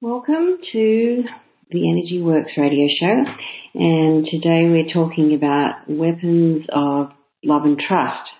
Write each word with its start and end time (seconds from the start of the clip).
Welcome 0.00 0.58
to 0.70 1.24
the 1.72 1.90
Energy 1.90 2.22
Works 2.22 2.52
radio 2.56 2.86
show, 3.00 3.24
and 3.74 4.24
today 4.26 4.62
we're 4.70 4.94
talking 4.94 5.34
about 5.34 5.88
weapons 5.88 6.66
of 6.72 7.08
love 7.42 7.64
and 7.64 7.76
trust. 7.76 8.30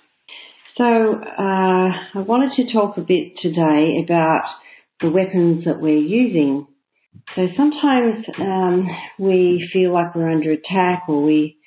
So, 0.77 0.85
uh, 0.85 1.91
I 2.15 2.21
wanted 2.21 2.53
to 2.59 2.73
talk 2.73 2.97
a 2.97 3.01
bit 3.01 3.39
today 3.43 4.05
about 4.05 4.45
the 5.01 5.11
weapons 5.11 5.65
that 5.65 5.81
we're 5.81 5.99
using. 5.99 6.69
So 7.35 7.49
sometimes 7.57 8.25
um, 8.39 8.87
we 9.19 9.69
feel 9.73 9.93
like 9.93 10.15
we're 10.15 10.31
under 10.31 10.53
attack, 10.53 11.07
or 11.09 11.25
we 11.25 11.59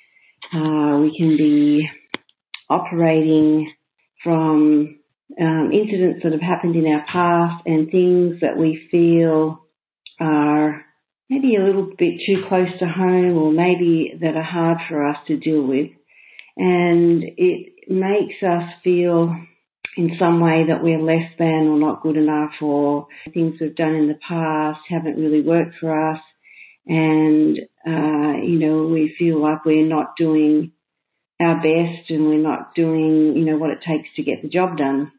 uh, 0.54 1.00
we 1.02 1.14
can 1.18 1.36
be 1.36 1.86
operating 2.70 3.70
from 4.24 5.00
um, 5.38 5.70
incidents 5.70 6.22
that 6.22 6.32
have 6.32 6.40
happened 6.40 6.76
in 6.76 6.86
our 6.86 7.04
past 7.06 7.66
and 7.66 7.90
things 7.90 8.40
that 8.40 8.56
we 8.56 8.88
feel 8.90 9.61
are 10.20 10.84
maybe 11.28 11.56
a 11.56 11.64
little 11.64 11.86
bit 11.98 12.20
too 12.26 12.44
close 12.48 12.68
to 12.78 12.86
home 12.86 13.36
or 13.36 13.52
maybe 13.52 14.12
that 14.20 14.36
are 14.36 14.42
hard 14.42 14.78
for 14.88 15.06
us 15.06 15.16
to 15.26 15.36
deal 15.36 15.62
with. 15.62 15.90
And 16.56 17.22
it 17.36 17.72
makes 17.88 18.42
us 18.42 18.68
feel 18.84 19.34
in 19.96 20.16
some 20.18 20.40
way 20.40 20.64
that 20.68 20.82
we're 20.82 21.00
less 21.00 21.30
than 21.38 21.68
or 21.68 21.78
not 21.78 22.02
good 22.02 22.16
enough 22.16 22.52
or 22.60 23.08
things 23.32 23.54
we've 23.60 23.74
done 23.74 23.94
in 23.94 24.08
the 24.08 24.18
past 24.26 24.80
haven't 24.88 25.16
really 25.16 25.42
worked 25.42 25.76
for 25.80 26.12
us. 26.12 26.20
And, 26.86 27.58
uh, 27.86 28.42
you 28.42 28.58
know, 28.58 28.84
we 28.84 29.14
feel 29.18 29.40
like 29.40 29.64
we're 29.64 29.86
not 29.86 30.16
doing 30.16 30.72
our 31.40 31.56
best 31.56 32.10
and 32.10 32.26
we're 32.26 32.36
not 32.36 32.74
doing, 32.74 33.36
you 33.36 33.44
know, 33.44 33.56
what 33.56 33.70
it 33.70 33.78
takes 33.86 34.08
to 34.16 34.22
get 34.22 34.42
the 34.42 34.48
job 34.48 34.76
done. 34.76 35.12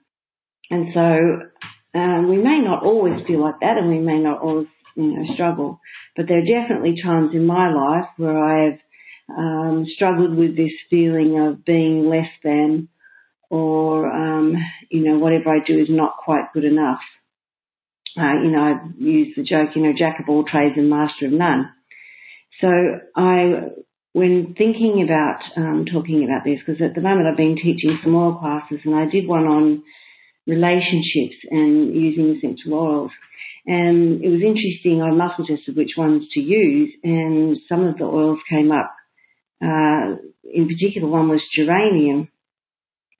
And 0.69 0.87
so 0.93 1.99
um, 1.99 2.29
we 2.29 2.37
may 2.37 2.59
not 2.59 2.83
always 2.83 3.25
feel 3.27 3.41
like 3.41 3.59
that 3.61 3.77
and 3.77 3.89
we 3.89 3.99
may 3.99 4.19
not 4.19 4.41
always 4.41 4.67
you 4.95 5.15
know, 5.15 5.33
struggle. 5.33 5.79
But 6.15 6.27
there 6.27 6.39
are 6.39 6.61
definitely 6.61 7.01
times 7.01 7.31
in 7.33 7.45
my 7.45 7.71
life 7.73 8.07
where 8.17 8.37
I've 8.37 8.79
um, 9.29 9.85
struggled 9.95 10.35
with 10.35 10.55
this 10.55 10.71
feeling 10.89 11.39
of 11.39 11.65
being 11.65 12.09
less 12.09 12.29
than, 12.43 12.89
or 13.49 14.11
um, 14.11 14.55
you 14.89 15.03
know, 15.03 15.17
whatever 15.19 15.49
I 15.49 15.59
do 15.65 15.79
is 15.79 15.87
not 15.89 16.17
quite 16.23 16.53
good 16.53 16.65
enough. 16.65 17.01
Uh, 18.17 18.43
you 18.43 18.51
know, 18.51 18.61
I've 18.61 19.01
used 19.01 19.37
the 19.37 19.43
joke, 19.43 19.69
you 19.75 19.81
know, 19.81 19.93
jack 19.97 20.19
of 20.19 20.29
all 20.29 20.43
trades 20.43 20.75
and 20.77 20.89
master 20.89 21.25
of 21.25 21.31
none. 21.31 21.71
So 22.61 22.67
I, 23.15 23.69
when 24.13 24.53
thinking 24.55 25.03
about 25.03 25.39
um, 25.57 25.85
talking 25.91 26.23
about 26.23 26.43
this, 26.43 26.59
because 26.63 26.81
at 26.81 26.93
the 26.93 27.01
moment 27.01 27.27
I've 27.27 27.37
been 27.37 27.55
teaching 27.55 27.99
some 28.03 28.15
oil 28.15 28.35
classes, 28.35 28.81
and 28.85 28.93
I 28.93 29.09
did 29.09 29.27
one 29.27 29.45
on 29.45 29.83
relationships 30.45 31.37
and 31.49 31.95
using 31.95 32.35
essential 32.35 32.73
oils. 32.73 33.11
And 33.65 34.23
it 34.23 34.29
was 34.29 34.41
interesting, 34.41 35.01
I 35.01 35.11
muscle 35.11 35.45
tested 35.45 35.77
which 35.77 35.93
ones 35.97 36.25
to 36.33 36.39
use, 36.41 36.93
and 37.03 37.57
some 37.69 37.85
of 37.85 37.97
the 37.97 38.03
oils 38.03 38.39
came 38.49 38.71
up. 38.71 38.93
Uh, 39.63 40.17
in 40.43 40.67
particular, 40.67 41.07
one 41.07 41.29
was 41.29 41.41
geranium. 41.55 42.27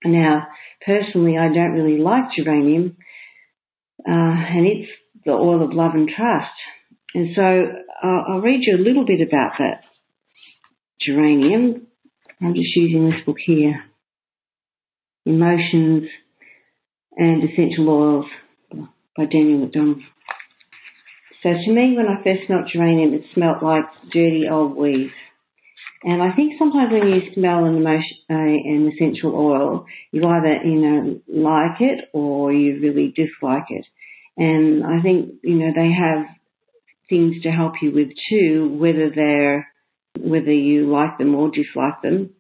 Now, 0.04 0.48
personally, 0.86 1.38
I 1.38 1.48
don't 1.48 1.72
really 1.72 1.98
like 1.98 2.34
geranium, 2.36 2.98
uh, 4.06 4.12
and 4.12 4.68
it's 4.68 4.92
the 5.26 5.32
oil 5.32 5.64
of 5.64 5.72
love 5.72 5.94
and 5.94 6.10
trust. 6.10 6.52
And 7.16 7.30
so 7.36 7.42
uh, 7.42 8.34
I'll 8.34 8.42
read 8.42 8.62
you 8.64 8.76
a 8.76 8.84
little 8.84 9.06
bit 9.06 9.22
about 9.26 9.54
that 9.60 9.84
geranium. 11.00 11.88
I'm 12.42 12.54
just 12.54 12.76
using 12.76 13.10
this 13.10 13.22
book 13.26 13.38
here. 13.46 13.84
Emotions 15.26 16.10
and 17.16 17.50
Essential 17.50 17.88
Oils 17.88 18.26
by 19.16 19.26
Daniel 19.26 19.60
McDonald. 19.60 20.02
So 21.44 21.50
to 21.50 21.72
me, 21.72 21.96
when 21.98 22.08
I 22.08 22.24
first 22.24 22.48
smelt 22.48 22.70
geranium, 22.72 23.14
it 23.14 23.26
smelt 23.34 23.62
like 23.62 23.84
dirty 24.12 24.46
old 24.50 24.78
weeds. 24.78 25.12
And 26.04 26.22
I 26.22 26.36
think 26.36 26.54
sometimes 26.58 26.92
when 26.92 27.10
you 27.10 27.34
smell 27.34 27.66
an, 27.66 27.78
emotion, 27.78 28.18
uh, 28.30 28.34
an 28.34 28.92
essential 28.94 29.36
oil, 29.36 29.86
you 30.12 30.26
either, 30.26 30.64
you 30.64 30.80
know, 30.82 31.22
like 31.28 31.80
it 31.80 32.10
or 32.14 32.52
you 32.52 32.82
really 32.82 33.14
dislike 33.16 33.66
it. 33.70 33.86
And 34.38 34.84
I 34.86 35.02
think, 35.02 35.36
you 35.44 35.56
know, 35.56 35.72
they 35.76 35.92
have 35.92 36.26
things 37.10 37.42
to 37.44 37.52
help 37.52 37.74
you 37.82 37.92
with 37.94 38.10
too, 38.30 38.76
whether 38.80 39.12
they're, 39.14 39.68
whether 40.20 40.52
you 40.52 40.92
like 40.92 41.18
them 41.18 41.36
or 41.36 41.52
dislike 41.52 42.02
them, 42.02 42.32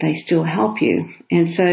they 0.00 0.22
still 0.26 0.44
help 0.44 0.76
you. 0.80 1.08
And 1.30 1.48
so 1.56 1.64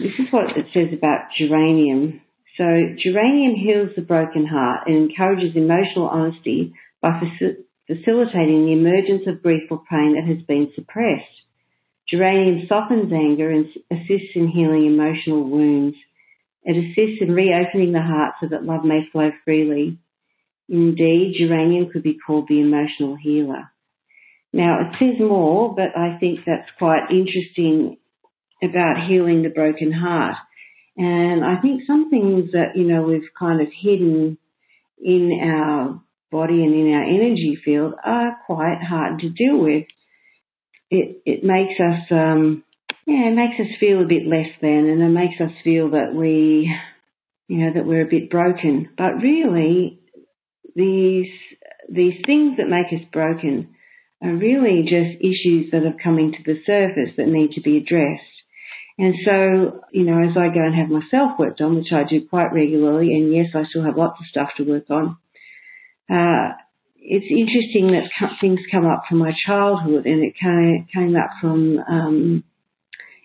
this 0.00 0.12
is 0.18 0.32
what 0.32 0.56
it 0.56 0.66
says 0.74 0.96
about 0.96 1.30
geranium. 1.38 2.20
So 2.58 2.64
geranium 2.98 3.54
heals 3.54 3.90
the 3.94 4.02
broken 4.02 4.44
heart 4.44 4.88
and 4.88 5.08
encourages 5.08 5.54
emotional 5.54 6.08
honesty 6.08 6.74
by 7.00 7.10
faci- 7.10 7.62
facilitating 7.86 8.66
the 8.66 8.72
emergence 8.72 9.22
of 9.28 9.42
grief 9.42 9.70
or 9.70 9.82
pain 9.88 10.16
that 10.16 10.26
has 10.26 10.44
been 10.44 10.72
suppressed. 10.74 11.24
Geranium 12.10 12.66
softens 12.68 13.12
anger 13.12 13.48
and 13.48 13.66
assists 13.92 14.34
in 14.34 14.48
healing 14.48 14.86
emotional 14.86 15.48
wounds. 15.48 15.96
It 16.64 16.76
assists 16.76 17.22
in 17.22 17.32
reopening 17.32 17.92
the 17.92 18.02
heart 18.02 18.34
so 18.40 18.48
that 18.48 18.64
love 18.64 18.84
may 18.84 19.08
flow 19.12 19.30
freely. 19.44 19.98
Indeed, 20.68 21.36
geranium 21.38 21.90
could 21.90 22.02
be 22.02 22.18
called 22.18 22.48
the 22.48 22.60
emotional 22.60 23.14
healer. 23.14 23.70
Now, 24.52 24.80
it 24.80 24.96
says 24.98 25.20
more, 25.20 25.74
but 25.74 25.96
I 25.96 26.18
think 26.18 26.40
that's 26.44 26.68
quite 26.78 27.10
interesting 27.10 27.98
about 28.62 29.06
healing 29.08 29.42
the 29.42 29.50
broken 29.50 29.92
heart. 29.92 30.36
And 30.98 31.44
I 31.44 31.60
think 31.60 31.82
some 31.86 32.10
things 32.10 32.50
that, 32.52 32.74
you 32.74 32.82
know, 32.82 33.02
we've 33.02 33.30
kind 33.38 33.60
of 33.60 33.68
hidden 33.72 34.36
in 34.98 35.40
our 35.44 36.02
body 36.32 36.64
and 36.64 36.74
in 36.74 36.92
our 36.92 37.04
energy 37.04 37.56
field 37.64 37.94
are 38.04 38.36
quite 38.46 38.80
hard 38.82 39.20
to 39.20 39.30
deal 39.30 39.58
with. 39.58 39.84
It, 40.90 41.22
it 41.24 41.44
makes 41.44 41.78
us, 41.78 42.10
um, 42.10 42.64
yeah, 43.06 43.28
it 43.28 43.36
makes 43.36 43.60
us 43.60 43.78
feel 43.78 44.02
a 44.02 44.08
bit 44.08 44.26
less 44.26 44.50
than 44.60 44.88
and 44.88 45.00
it 45.00 45.08
makes 45.08 45.40
us 45.40 45.52
feel 45.62 45.90
that 45.90 46.12
we, 46.14 46.74
you 47.46 47.58
know, 47.58 47.74
that 47.74 47.86
we're 47.86 48.04
a 48.04 48.10
bit 48.10 48.28
broken. 48.28 48.88
But 48.98 49.22
really, 49.22 50.00
these, 50.74 51.30
these 51.88 52.20
things 52.26 52.56
that 52.56 52.68
make 52.68 52.86
us 52.92 53.06
broken 53.12 53.76
are 54.20 54.34
really 54.34 54.82
just 54.82 55.22
issues 55.22 55.70
that 55.70 55.84
have 55.84 56.02
come 56.02 56.18
into 56.18 56.38
the 56.44 56.60
surface 56.66 57.14
that 57.16 57.28
need 57.28 57.52
to 57.52 57.60
be 57.60 57.76
addressed. 57.76 58.37
And 58.98 59.14
so, 59.24 59.80
you 59.92 60.04
know, 60.04 60.28
as 60.28 60.36
I 60.36 60.52
go 60.52 60.60
and 60.60 60.74
have 60.74 60.88
myself 60.88 61.38
worked 61.38 61.60
on, 61.60 61.76
which 61.76 61.92
I 61.92 62.02
do 62.02 62.26
quite 62.26 62.52
regularly, 62.52 63.14
and 63.14 63.32
yes, 63.32 63.54
I 63.54 63.62
still 63.64 63.84
have 63.84 63.96
lots 63.96 64.18
of 64.20 64.26
stuff 64.26 64.48
to 64.56 64.64
work 64.64 64.90
on, 64.90 65.16
uh, 66.10 66.54
it's 66.96 67.30
interesting 67.30 67.92
that 67.92 68.10
things 68.40 68.60
come 68.70 68.86
up 68.86 69.04
from 69.08 69.18
my 69.18 69.32
childhood 69.46 70.04
and 70.04 70.24
it 70.24 70.34
came, 70.36 71.16
up 71.16 71.30
from, 71.40 71.78
um, 71.78 72.44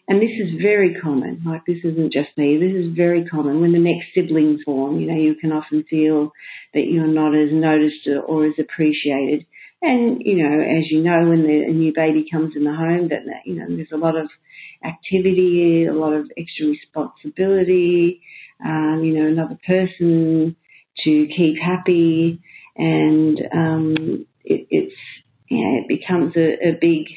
and 0.08 0.22
this 0.22 0.32
is 0.40 0.62
very 0.62 0.96
common, 1.02 1.42
like 1.46 1.66
this 1.66 1.80
isn't 1.84 2.14
just 2.14 2.38
me, 2.38 2.58
this 2.58 2.76
is 2.76 2.96
very 2.96 3.26
common. 3.26 3.60
When 3.60 3.72
the 3.72 3.80
next 3.80 4.14
sibling's 4.14 4.64
born, 4.66 5.00
you 5.00 5.08
know, 5.08 5.18
you 5.18 5.36
can 5.36 5.52
often 5.52 5.84
feel 5.90 6.34
that 6.74 6.86
you're 6.86 7.08
not 7.08 7.36
as 7.36 7.50
noticed 7.52 8.08
or 8.28 8.46
as 8.46 8.54
appreciated. 8.60 9.46
And, 9.86 10.22
you 10.24 10.38
know, 10.38 10.62
as 10.62 10.90
you 10.90 11.02
know, 11.02 11.28
when 11.28 11.44
the, 11.44 11.66
a 11.68 11.74
new 11.74 11.92
baby 11.94 12.26
comes 12.32 12.56
in 12.56 12.64
the 12.64 12.74
home, 12.74 13.10
that, 13.10 13.24
you 13.46 13.56
know, 13.56 13.66
there's 13.68 13.92
a 13.92 13.98
lot 13.98 14.16
of 14.16 14.30
activity, 14.82 15.86
a 15.86 15.94
lot 15.94 16.14
of 16.14 16.32
extra 16.38 16.68
responsibility, 16.68 18.22
um, 18.64 19.02
you 19.04 19.14
know, 19.14 19.28
another 19.28 19.60
person 19.68 20.56
to 21.04 21.28
keep 21.36 21.58
happy. 21.62 22.40
And, 22.78 23.38
um, 23.54 24.26
it, 24.46 24.68
it's, 24.70 24.96
know, 25.58 25.82
it 25.82 25.88
becomes 25.90 26.34
a, 26.38 26.70
a 26.70 26.72
big, 26.80 27.12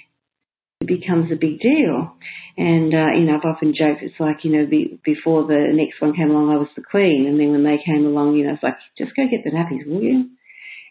it 0.81 0.89
becomes 0.89 1.31
a 1.31 1.37
big 1.37 1.61
deal. 1.61 2.17
And, 2.59 2.93
uh, 2.93 3.15
you 3.15 3.27
know, 3.27 3.37
I've 3.37 3.45
often 3.49 3.75
joked, 3.79 4.03
it's 4.03 4.19
like, 4.19 4.43
you 4.43 4.51
know, 4.51 4.67
be, 4.67 4.99
before 5.05 5.47
the 5.47 5.69
next 5.71 6.01
one 6.01 6.17
came 6.17 6.31
along, 6.31 6.51
I 6.51 6.57
was 6.57 6.75
the 6.75 6.83
queen. 6.83 7.27
And 7.29 7.39
then 7.39 7.53
when 7.53 7.63
they 7.63 7.79
came 7.79 8.05
along, 8.05 8.35
you 8.35 8.45
know, 8.45 8.55
it's 8.55 8.63
like, 8.65 8.79
just 8.99 9.15
go 9.15 9.23
get 9.31 9.45
the 9.45 9.53
nappies, 9.53 9.87
will 9.87 10.03
you? 10.03 10.31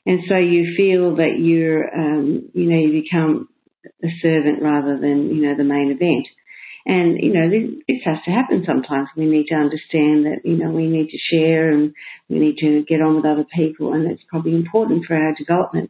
And 0.06 0.19
so 0.30 0.38
you 0.38 0.75
feel 0.78 1.16
that 1.16 1.40
you're, 1.40 1.94
um, 1.94 2.50
you 2.54 2.69
know, 2.69 2.78
you 2.78 3.02
become 3.02 3.50
a 4.04 4.07
servant 4.22 4.62
rather 4.62 5.00
than, 5.00 5.36
you 5.36 5.42
know, 5.42 5.57
the 5.57 5.63
main 5.63 5.92
event. 5.92 6.28
And, 6.86 7.18
you 7.19 7.34
know, 7.34 7.50
this, 7.50 7.81
this 7.88 8.02
has 8.06 8.18
to 8.25 8.31
happen 8.31 8.63
sometimes. 8.66 9.10
We 9.18 9.25
need 9.25 9.48
to 9.48 9.56
understand 9.56 10.25
that, 10.25 10.42
you 10.44 10.57
know, 10.57 10.69
we 10.69 10.88
need 10.88 11.10
to 11.10 11.18
share 11.18 11.72
and 11.72 11.94
we 12.30 12.38
need 12.38 12.57
to 12.60 12.86
get 12.88 13.02
on 13.02 13.16
with 13.16 13.25
other 13.25 13.46
people 13.56 13.94
and 13.94 14.10
it's 14.10 14.22
probably 14.30 14.54
important 14.54 15.06
for 15.07 15.16
our 15.16 15.34
development. 15.34 15.90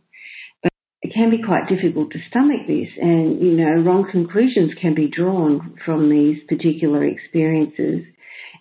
But 0.64 0.72
it 1.02 1.14
can 1.14 1.30
be 1.30 1.44
quite 1.44 1.68
difficult 1.68 2.12
to 2.12 2.20
stomach 2.30 2.68
this 2.68 2.88
and, 3.02 3.42
you 3.42 3.58
know, 3.58 3.84
wrong 3.84 4.08
conclusions 4.10 4.72
can 4.82 4.96
be 4.96 5.10
drawn 5.10 5.78
from 5.86 6.10
these 6.10 6.38
particular 6.48 7.04
experiences. 7.04 8.06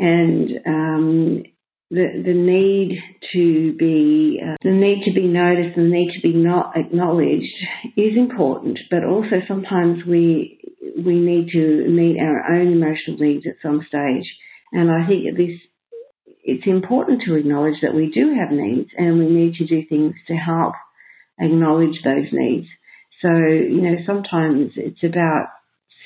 And, 0.01 0.51
um, 0.67 1.43
the 1.91 2.23
the 2.25 2.35
need 2.35 2.99
to 3.33 3.73
be 3.75 4.41
uh, 4.43 4.57
the 4.63 4.71
need 4.71 5.05
to 5.05 5.13
be 5.13 5.27
noticed 5.27 5.77
and 5.77 5.93
the 5.93 5.97
need 5.97 6.13
to 6.15 6.21
be 6.21 6.33
not 6.33 6.77
acknowledged 6.77 7.55
is 7.97 8.17
important, 8.17 8.79
but 8.91 9.05
also 9.05 9.37
sometimes 9.47 10.05
we 10.07 10.61
we 10.97 11.19
need 11.19 11.51
to 11.53 11.89
meet 11.89 12.19
our 12.21 12.55
own 12.55 12.73
emotional 12.73 13.19
needs 13.19 13.47
at 13.47 13.63
some 13.63 13.85
stage. 13.89 14.27
And 14.73 14.91
I 14.91 15.07
think 15.07 15.37
this 15.37 15.61
it's 16.45 16.67
important 16.67 17.23
to 17.23 17.35
acknowledge 17.35 17.81
that 17.83 17.95
we 17.95 18.11
do 18.11 18.35
have 18.39 18.51
needs 18.51 18.91
and 18.97 19.19
we 19.19 19.27
need 19.27 19.55
to 19.55 19.67
do 19.67 19.83
things 19.89 20.15
to 20.29 20.35
help 20.35 20.75
acknowledge 21.41 22.03
those 22.05 22.29
needs. 22.33 22.67
So, 23.23 23.29
you 23.29 23.81
know, 23.81 23.97
sometimes 24.07 24.73
it's 24.77 25.03
about 25.03 25.49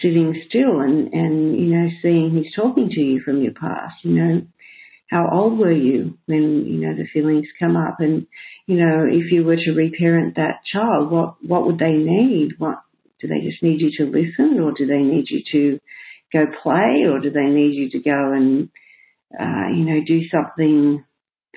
sitting 0.00 0.40
still 0.48 0.80
and, 0.80 1.12
and, 1.12 1.58
you 1.58 1.75
know, 1.75 1.88
seeing 2.00 2.30
who's 2.30 2.52
talking 2.54 2.88
to 2.88 3.00
you 3.00 3.20
from 3.20 3.42
your 3.42 3.52
past, 3.52 3.96
you 4.04 4.12
know, 4.12 4.42
how 5.10 5.28
old 5.32 5.58
were 5.58 5.72
you 5.72 6.19
when, 6.26 6.66
you 6.66 6.81
know, 6.81 6.94
the 6.94 7.08
feelings 7.12 7.46
come 7.58 7.76
up? 7.76 7.96
And, 8.00 8.26
you 8.66 8.76
know, 8.76 9.06
if 9.10 9.32
you 9.32 9.43
were 9.43 9.56
to 9.56 9.72
reparent 9.72 10.37
that 10.37 10.60
child, 10.70 11.10
what, 11.10 11.37
what 11.43 11.66
would 11.66 11.78
they 11.78 11.93
need? 11.93 12.52
What, 12.58 12.81
do 13.20 13.26
they 13.26 13.40
just 13.40 13.62
need 13.62 13.81
you 13.81 13.90
to 13.99 14.10
listen 14.10 14.60
or 14.60 14.72
do 14.72 14.87
they 14.87 14.99
need 14.99 15.26
you 15.28 15.43
to 15.52 15.81
go 16.32 16.44
play 16.62 17.06
or 17.10 17.20
do 17.20 17.31
they 17.31 17.46
need 17.46 17.75
you 17.75 17.90
to 17.90 18.00
go 18.00 18.32
and, 18.32 18.69
uh, 19.38 19.69
you 19.75 19.84
know, 19.84 20.00
do 20.06 20.28
something 20.28 21.05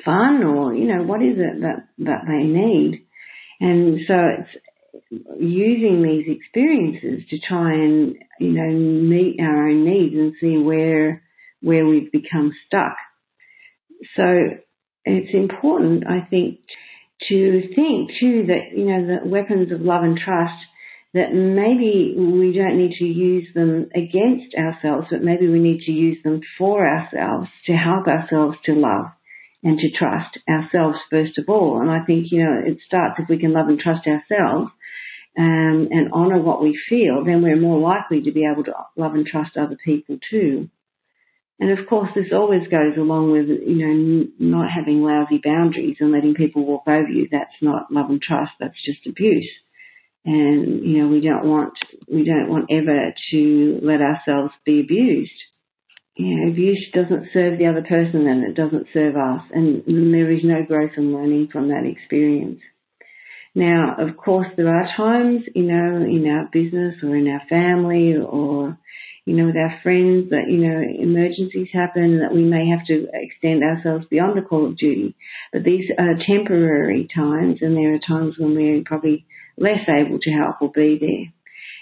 fun 0.04 0.44
or, 0.44 0.74
you 0.74 0.86
know, 0.86 1.04
what 1.04 1.21
is 1.21 1.36
it 1.38 1.62
that, 1.62 1.88
that 2.00 2.21
they 2.27 2.44
need? 2.44 3.06
And 3.59 4.00
so 4.07 4.13
it's 4.39 4.63
using 5.39 6.01
these 6.01 6.38
experiences 6.38 7.27
to 7.30 7.38
try 7.47 7.74
and, 7.74 8.15
you 8.39 8.54
know, 8.54 8.71
meet 8.71 9.39
our 9.39 9.68
own 9.68 9.86
needs 9.86 10.15
and 10.15 10.33
see 10.39 10.57
where, 10.57 11.24
where 11.62 11.86
we've 11.86 12.12
become 12.12 12.54
stuck. 12.65 12.95
So 14.15 14.24
it's 15.06 15.33
important, 15.33 16.06
I 16.07 16.27
think, 16.30 16.59
to 17.30 17.62
think 17.75 18.12
too 18.19 18.45
that, 18.48 18.75
you 18.75 18.86
know, 18.86 19.06
the 19.06 19.30
weapons 19.30 19.71
of 19.71 19.81
love 19.81 20.03
and 20.03 20.18
trust 20.18 20.57
that 21.13 21.33
maybe 21.33 22.15
we 22.18 22.53
don't 22.53 22.77
need 22.77 22.95
to 22.98 23.06
use 23.06 23.48
them 23.53 23.89
against 23.94 24.56
ourselves, 24.56 25.07
but 25.12 25.21
maybe 25.21 25.48
we 25.48 25.59
need 25.59 25.81
to 25.81 25.92
use 25.92 26.18
them 26.24 26.39
for 26.57 26.88
ourselves 26.88 27.50
to 27.65 27.74
help 27.74 28.07
ourselves 28.07 28.57
to 28.65 28.74
love 28.74 29.07
and 29.63 29.77
to 29.77 29.92
trust 29.92 30.39
ourselves 30.50 30.97
first 31.09 31.38
of 31.38 31.45
all. 31.50 31.81
And 31.81 31.92
I 31.92 32.06
think, 32.06 32.27
you 32.31 32.44
know, 32.44 32.62
it 32.65 32.77
starts 32.88 33.19
if 33.19 33.30
we 33.30 33.38
can 33.38 33.54
love 33.54 33.68
and 33.68 33.80
trust 33.80 34.07
ourselves 34.07 34.71
um, 35.38 35.89
and 35.92 36.13
honour 36.13 36.42
what 36.42 36.63
we 36.63 36.80
feel, 36.89 37.24
then 37.25 37.42
we're 37.42 37.59
more 37.59 37.80
likely 37.80 38.21
to 38.24 38.31
be 38.31 38.47
able 38.51 38.63
to 38.63 38.74
love 38.95 39.13
and 39.13 39.25
trust 39.25 39.57
other 39.57 39.77
people 39.83 40.18
too. 40.30 40.69
And 41.62 41.78
of 41.78 41.88
course, 41.88 42.10
this 42.16 42.34
always 42.34 42.68
goes 42.68 42.98
along 42.98 43.31
with, 43.31 43.48
you 43.48 43.88
know, 43.88 44.28
not 44.40 44.72
having 44.75 45.04
lousy 45.04 45.40
boundaries 45.42 45.98
and 46.00 46.12
letting 46.12 46.34
people 46.34 46.66
walk 46.66 46.84
over 46.88 47.08
you. 47.08 47.28
That's 47.31 47.62
not 47.62 47.92
love 47.92 48.10
and 48.10 48.22
trust. 48.22 48.52
That's 48.60 48.84
just 48.84 49.08
abuse 49.08 49.48
and 50.25 50.86
you 50.86 51.00
know 51.00 51.08
we 51.08 51.22
don't 51.22 51.46
want 51.46 51.74
we 52.08 52.24
don't 52.24 52.50
want 52.50 52.69
ever 52.72 53.13
to 53.31 53.80
let 53.81 54.02
ourselves 54.02 54.54
be 54.66 54.80
abused. 54.80 55.31
You 56.16 56.36
know, 56.36 56.52
abuse 56.52 56.86
doesn't 56.94 57.30
serve 57.34 57.58
the 57.58 57.68
other 57.68 57.81
person 57.81 58.28
and 58.28 58.44
it 58.44 58.56
doesn't 58.56 58.88
serve 58.94 59.16
us, 59.16 59.42
and 59.52 59.84
there 60.14 60.31
is 60.31 60.44
no 60.44 60.64
growth 60.68 60.92
and 60.98 61.14
learning 61.14 61.50
from 61.52 61.69
that 61.69 61.86
experience. 61.86 62.60
Now, 63.53 63.95
of 64.00 64.15
course, 64.15 64.48
there 64.56 64.74
are 64.74 64.88
times, 64.95 65.44
you 65.53 65.63
know, 65.63 65.98
in 66.06 66.25
our 66.27 66.48
business 66.51 66.95
or 67.03 67.15
in 67.15 67.27
our 67.27 67.42
family 67.50 68.15
or, 68.15 68.77
you 69.25 69.36
know, 69.36 69.45
with 69.48 69.57
our 69.57 69.77
friends 69.83 70.30
that, 70.30 70.48
you 70.48 70.57
know, 70.57 70.80
emergencies 70.80 71.68
happen 71.74 72.19
that 72.19 72.33
we 72.33 72.44
may 72.44 72.69
have 72.69 72.86
to 72.88 73.07
extend 73.12 73.62
ourselves 73.62 74.06
beyond 74.09 74.38
the 74.38 74.42
call 74.42 74.68
of 74.68 74.77
duty. 74.77 75.15
But 75.51 75.63
these 75.63 75.86
are 76.00 76.15
temporary 76.25 77.09
times 77.13 77.59
and 77.62 77.75
there 77.75 77.94
are 77.94 78.00
times 78.00 78.36
when 78.39 78.56
we're 78.56 78.83
probably 78.86 79.25
less 79.57 79.83
able 79.89 80.19
to 80.19 80.31
help 80.31 80.62
or 80.62 80.71
be 80.71 80.97
there. 81.00 81.33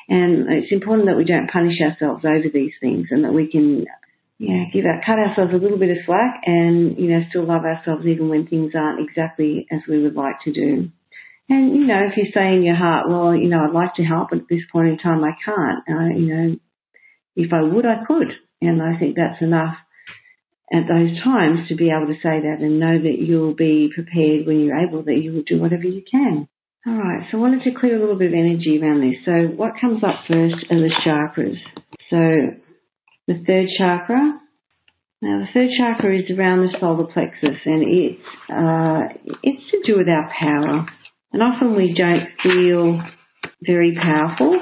And 0.09 0.51
it's 0.51 0.71
important 0.71 1.07
that 1.07 1.17
we 1.17 1.23
don't 1.23 1.51
punish 1.51 1.79
ourselves 1.81 2.25
over 2.25 2.49
these 2.51 2.73
things 2.81 3.09
and 3.11 3.23
that 3.25 3.33
we 3.33 3.45
can, 3.51 3.85
you 4.39 4.57
know, 4.57 4.65
give 4.73 4.85
our, 4.85 5.01
cut 5.05 5.19
ourselves 5.19 5.53
a 5.53 5.61
little 5.61 5.77
bit 5.77 5.91
of 5.91 6.03
slack 6.07 6.41
and, 6.47 6.97
you 6.97 7.11
know, 7.11 7.21
still 7.29 7.45
love 7.45 7.61
ourselves 7.63 8.07
even 8.07 8.27
when 8.27 8.47
things 8.47 8.73
aren't 8.73 9.07
exactly 9.07 9.67
as 9.71 9.81
we 9.87 10.01
would 10.01 10.15
like 10.15 10.41
to 10.45 10.51
do. 10.51 10.89
And, 11.49 11.75
you 11.75 11.87
know, 11.87 12.07
if 12.09 12.15
you 12.15 12.31
say 12.33 12.53
in 12.53 12.63
your 12.63 12.75
heart, 12.75 13.09
well, 13.09 13.35
you 13.35 13.49
know, 13.49 13.65
I'd 13.65 13.73
like 13.73 13.95
to 13.95 14.03
help, 14.03 14.29
but 14.29 14.39
at 14.39 14.49
this 14.49 14.61
point 14.71 14.89
in 14.89 14.97
time 14.99 15.23
I 15.23 15.33
can't, 15.43 15.79
uh, 15.89 16.17
you 16.17 16.35
know, 16.35 16.55
if 17.35 17.51
I 17.51 17.61
would, 17.63 17.85
I 17.85 18.05
could. 18.05 18.31
And 18.61 18.81
I 18.81 18.99
think 18.99 19.15
that's 19.15 19.41
enough 19.41 19.75
at 20.71 20.87
those 20.87 21.17
times 21.23 21.67
to 21.67 21.75
be 21.75 21.89
able 21.89 22.07
to 22.07 22.21
say 22.21 22.45
that 22.45 22.57
and 22.59 22.79
know 22.79 23.01
that 23.01 23.17
you'll 23.17 23.55
be 23.55 23.89
prepared 23.93 24.45
when 24.45 24.59
you're 24.59 24.77
able 24.77 25.03
that 25.03 25.17
you 25.17 25.33
will 25.33 25.43
do 25.43 25.59
whatever 25.59 25.85
you 25.85 26.03
can. 26.09 26.47
All 26.85 26.93
right, 26.93 27.27
so 27.31 27.37
I 27.37 27.41
wanted 27.41 27.63
to 27.63 27.77
clear 27.77 27.97
a 27.97 27.99
little 27.99 28.17
bit 28.17 28.27
of 28.27 28.33
energy 28.33 28.79
around 28.81 29.01
this. 29.01 29.19
So 29.25 29.53
what 29.55 29.79
comes 29.81 30.03
up 30.03 30.23
first 30.27 30.55
are 30.69 30.79
the 30.79 30.93
chakras. 31.05 31.57
So 32.09 32.55
the 33.27 33.43
third 33.45 33.67
chakra. 33.77 34.39
Now 35.21 35.39
the 35.39 35.47
third 35.53 35.69
chakra 35.77 36.17
is 36.17 36.29
around 36.31 36.61
the 36.61 36.77
solar 36.79 37.05
plexus, 37.05 37.59
and 37.65 37.83
it's 37.83 38.23
uh, 38.49 39.33
it's 39.43 39.71
to 39.71 39.81
do 39.85 39.97
with 39.97 40.07
our 40.07 40.31
power. 40.39 40.85
And 41.31 41.43
often 41.43 41.75
we 41.75 41.93
don't 41.93 42.29
feel 42.41 43.01
very 43.61 43.95
powerful. 43.95 44.59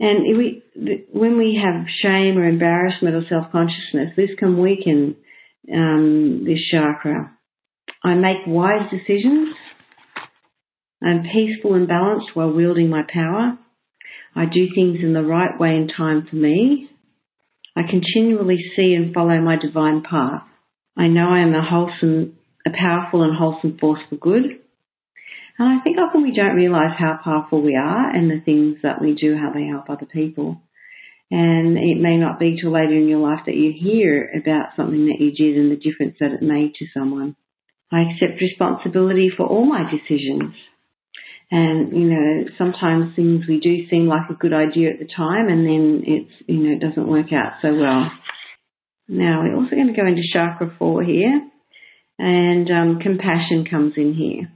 And 0.00 0.36
we, 0.36 0.62
when 1.12 1.38
we 1.38 1.60
have 1.62 1.86
shame 2.02 2.38
or 2.38 2.48
embarrassment 2.48 3.14
or 3.14 3.22
self 3.28 3.52
consciousness, 3.52 4.12
this 4.16 4.30
can 4.38 4.60
weaken 4.60 5.16
um, 5.72 6.44
this 6.44 6.60
chakra. 6.70 7.36
I 8.04 8.14
make 8.14 8.46
wise 8.46 8.90
decisions 8.90 9.54
I'm 11.04 11.24
peaceful 11.24 11.74
and 11.74 11.88
balanced 11.88 12.34
while 12.34 12.52
wielding 12.52 12.88
my 12.88 13.02
power. 13.08 13.58
I 14.36 14.44
do 14.46 14.68
things 14.74 14.98
in 15.02 15.12
the 15.12 15.22
right 15.22 15.58
way 15.58 15.70
and 15.70 15.92
time 15.94 16.26
for 16.28 16.36
me. 16.36 16.88
I 17.76 17.82
continually 17.88 18.58
see 18.76 18.94
and 18.94 19.12
follow 19.12 19.40
my 19.40 19.56
divine 19.56 20.02
path. 20.08 20.42
I 20.96 21.08
know 21.08 21.28
I 21.28 21.40
am 21.40 21.54
a 21.54 21.64
wholesome, 21.64 22.38
a 22.66 22.70
powerful 22.70 23.22
and 23.24 23.36
wholesome 23.36 23.78
force 23.78 24.00
for 24.08 24.16
good. 24.16 24.60
And 25.58 25.68
I 25.68 25.82
think 25.82 25.98
often 25.98 26.22
we 26.22 26.34
don't 26.34 26.56
realize 26.56 26.96
how 26.98 27.18
powerful 27.22 27.62
we 27.62 27.76
are 27.76 28.10
and 28.10 28.30
the 28.30 28.40
things 28.44 28.78
that 28.82 29.00
we 29.00 29.14
do, 29.14 29.36
how 29.36 29.52
they 29.52 29.66
help 29.66 29.90
other 29.90 30.06
people. 30.06 30.62
And 31.30 31.78
it 31.78 32.00
may 32.00 32.16
not 32.16 32.38
be 32.38 32.58
till 32.60 32.72
later 32.72 32.94
in 32.94 33.08
your 33.08 33.20
life 33.20 33.44
that 33.46 33.54
you 33.54 33.72
hear 33.72 34.30
about 34.38 34.76
something 34.76 35.06
that 35.06 35.18
you 35.18 35.32
did 35.32 35.56
and 35.56 35.70
the 35.70 35.76
difference 35.76 36.16
that 36.20 36.32
it 36.32 36.42
made 36.42 36.74
to 36.74 36.86
someone. 36.92 37.36
I 37.90 38.02
accept 38.02 38.40
responsibility 38.40 39.30
for 39.34 39.46
all 39.46 39.64
my 39.64 39.90
decisions. 39.90 40.54
And, 41.50 41.92
you 41.92 42.08
know, 42.08 42.44
sometimes 42.56 43.14
things 43.14 43.44
we 43.46 43.60
do 43.60 43.88
seem 43.90 44.06
like 44.06 44.30
a 44.30 44.34
good 44.34 44.54
idea 44.54 44.90
at 44.90 44.98
the 44.98 45.08
time 45.14 45.48
and 45.48 45.66
then 45.66 46.02
it's, 46.06 46.32
you 46.46 46.56
know, 46.56 46.76
it 46.76 46.80
doesn't 46.80 47.06
work 47.08 47.32
out 47.32 47.60
so 47.60 47.74
well. 47.74 48.10
Now, 49.08 49.42
we're 49.42 49.56
also 49.56 49.76
going 49.76 49.92
to 49.94 50.00
go 50.00 50.06
into 50.06 50.22
chakra 50.32 50.74
four 50.78 51.02
here 51.02 51.42
and 52.18 52.70
um, 52.70 52.98
compassion 53.02 53.66
comes 53.70 53.94
in 53.96 54.14
here. 54.14 54.50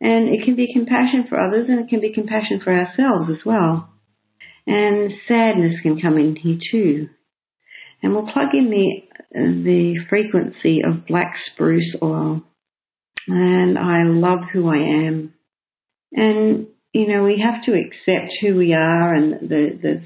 And 0.00 0.28
it 0.28 0.44
can 0.44 0.56
be 0.56 0.72
compassion 0.72 1.26
for 1.28 1.40
others 1.40 1.66
and 1.68 1.80
it 1.80 1.88
can 1.88 2.00
be 2.00 2.12
compassion 2.12 2.60
for 2.62 2.72
ourselves 2.72 3.30
as 3.30 3.44
well. 3.44 3.88
And 4.66 5.12
sadness 5.26 5.80
can 5.82 6.00
come 6.00 6.18
in 6.18 6.36
here 6.36 6.58
too. 6.70 7.08
And 8.02 8.12
we'll 8.12 8.30
plug 8.32 8.48
in 8.52 8.70
the, 8.70 9.02
the 9.32 9.94
frequency 10.08 10.80
of 10.86 11.06
black 11.06 11.34
spruce 11.52 11.96
oil. 12.02 12.42
And 13.26 13.78
I 13.78 14.02
love 14.04 14.40
who 14.52 14.68
I 14.68 15.06
am. 15.06 15.34
And, 16.12 16.66
you 16.92 17.08
know, 17.08 17.24
we 17.24 17.42
have 17.42 17.64
to 17.64 17.72
accept 17.72 18.32
who 18.40 18.54
we 18.54 18.74
are 18.74 19.14
and 19.14 19.48
the, 19.48 19.78
the, 19.80 20.02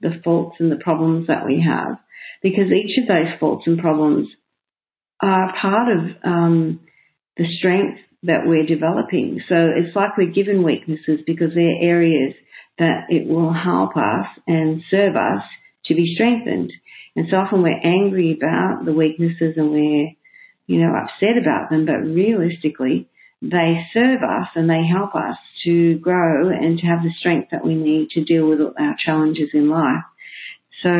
the 0.00 0.20
faults 0.24 0.56
and 0.60 0.72
the 0.72 0.82
problems 0.82 1.26
that 1.26 1.46
we 1.46 1.62
have 1.66 1.98
because 2.42 2.72
each 2.72 2.98
of 3.02 3.08
those 3.08 3.38
faults 3.38 3.66
and 3.66 3.78
problems 3.78 4.28
are 5.22 5.54
part 5.60 5.88
of 5.96 5.98
um, 6.24 6.80
the 7.36 7.46
strength 7.58 8.00
that 8.22 8.44
we're 8.44 8.66
developing. 8.66 9.40
So 9.48 9.54
it's 9.76 9.94
like 9.94 10.16
we're 10.16 10.32
given 10.32 10.62
weaknesses 10.62 11.20
because 11.26 11.54
they're 11.54 11.82
areas 11.82 12.34
that 12.78 13.06
it 13.08 13.26
will 13.26 13.52
help 13.52 13.96
us 13.96 14.26
and 14.46 14.82
serve 14.90 15.16
us 15.16 15.42
to 15.86 15.94
be 15.94 16.14
strengthened. 16.14 16.72
And 17.14 17.26
so 17.30 17.36
often 17.36 17.62
we're 17.62 17.80
angry 17.82 18.36
about 18.36 18.84
the 18.84 18.92
weaknesses 18.92 19.54
and 19.56 19.70
we're, 19.70 20.10
you 20.66 20.80
know, 20.80 20.92
upset 20.94 21.38
about 21.40 21.70
them, 21.70 21.86
but 21.86 22.04
realistically, 22.04 23.08
they 23.40 23.86
serve 23.92 24.20
us 24.22 24.48
and 24.54 24.68
they 24.68 24.82
help 24.86 25.14
us 25.14 25.36
to 25.64 25.98
grow 25.98 26.48
and 26.48 26.78
to 26.78 26.86
have 26.86 27.02
the 27.02 27.12
strength 27.18 27.48
that 27.52 27.64
we 27.64 27.74
need 27.74 28.10
to 28.10 28.24
deal 28.24 28.48
with 28.48 28.60
our 28.60 28.96
challenges 29.02 29.50
in 29.52 29.68
life. 29.70 30.04
So 30.82 30.90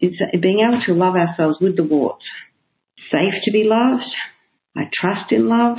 it's 0.00 0.16
being 0.40 0.66
able 0.66 0.82
to 0.86 0.94
love 0.94 1.14
ourselves 1.14 1.58
with 1.60 1.76
the 1.76 1.84
warts. 1.84 2.24
Safe 3.10 3.34
to 3.44 3.52
be 3.52 3.64
loved. 3.64 4.10
I 4.76 4.82
trust 4.92 5.30
in 5.32 5.48
love. 5.48 5.78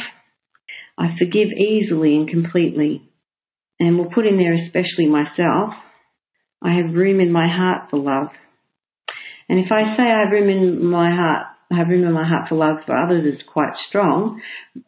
I 0.97 1.15
forgive 1.17 1.49
easily 1.49 2.15
and 2.15 2.29
completely. 2.29 3.09
And 3.79 3.97
we'll 3.97 4.11
put 4.11 4.27
in 4.27 4.37
there 4.37 4.53
especially 4.53 5.07
myself. 5.07 5.73
I 6.61 6.75
have 6.75 6.93
room 6.93 7.19
in 7.19 7.31
my 7.31 7.47
heart 7.47 7.89
for 7.89 7.99
love. 7.99 8.29
And 9.49 9.59
if 9.59 9.71
I 9.71 9.97
say 9.97 10.03
I 10.03 10.21
have 10.23 10.31
room 10.31 10.49
in 10.49 10.85
my 10.85 11.13
heart 11.13 11.47
I 11.73 11.77
have 11.77 11.87
room 11.87 12.03
in 12.03 12.13
my 12.13 12.27
heart 12.27 12.49
for 12.49 12.55
love 12.55 12.77
for 12.85 12.95
others 12.95 13.25
is 13.25 13.41
quite 13.51 13.73
strong. 13.89 14.41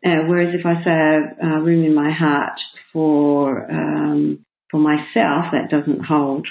Uh, 0.05 0.27
whereas 0.27 0.53
if 0.53 0.65
I 0.65 0.83
say 0.83 0.91
I 0.91 1.13
have 1.13 1.38
uh, 1.43 1.63
room 1.63 1.83
in 1.83 1.95
my 1.95 2.12
heart 2.12 2.59
for 2.93 3.71
um, 3.71 4.45
for 4.69 4.79
myself, 4.79 5.51
that 5.51 5.69
doesn't 5.71 6.05
hold. 6.05 6.47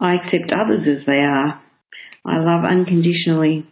I 0.00 0.14
accept 0.14 0.52
others 0.52 0.86
as 0.88 1.06
they 1.06 1.20
are. 1.20 1.60
I 2.24 2.38
love 2.38 2.64
unconditionally. 2.64 3.66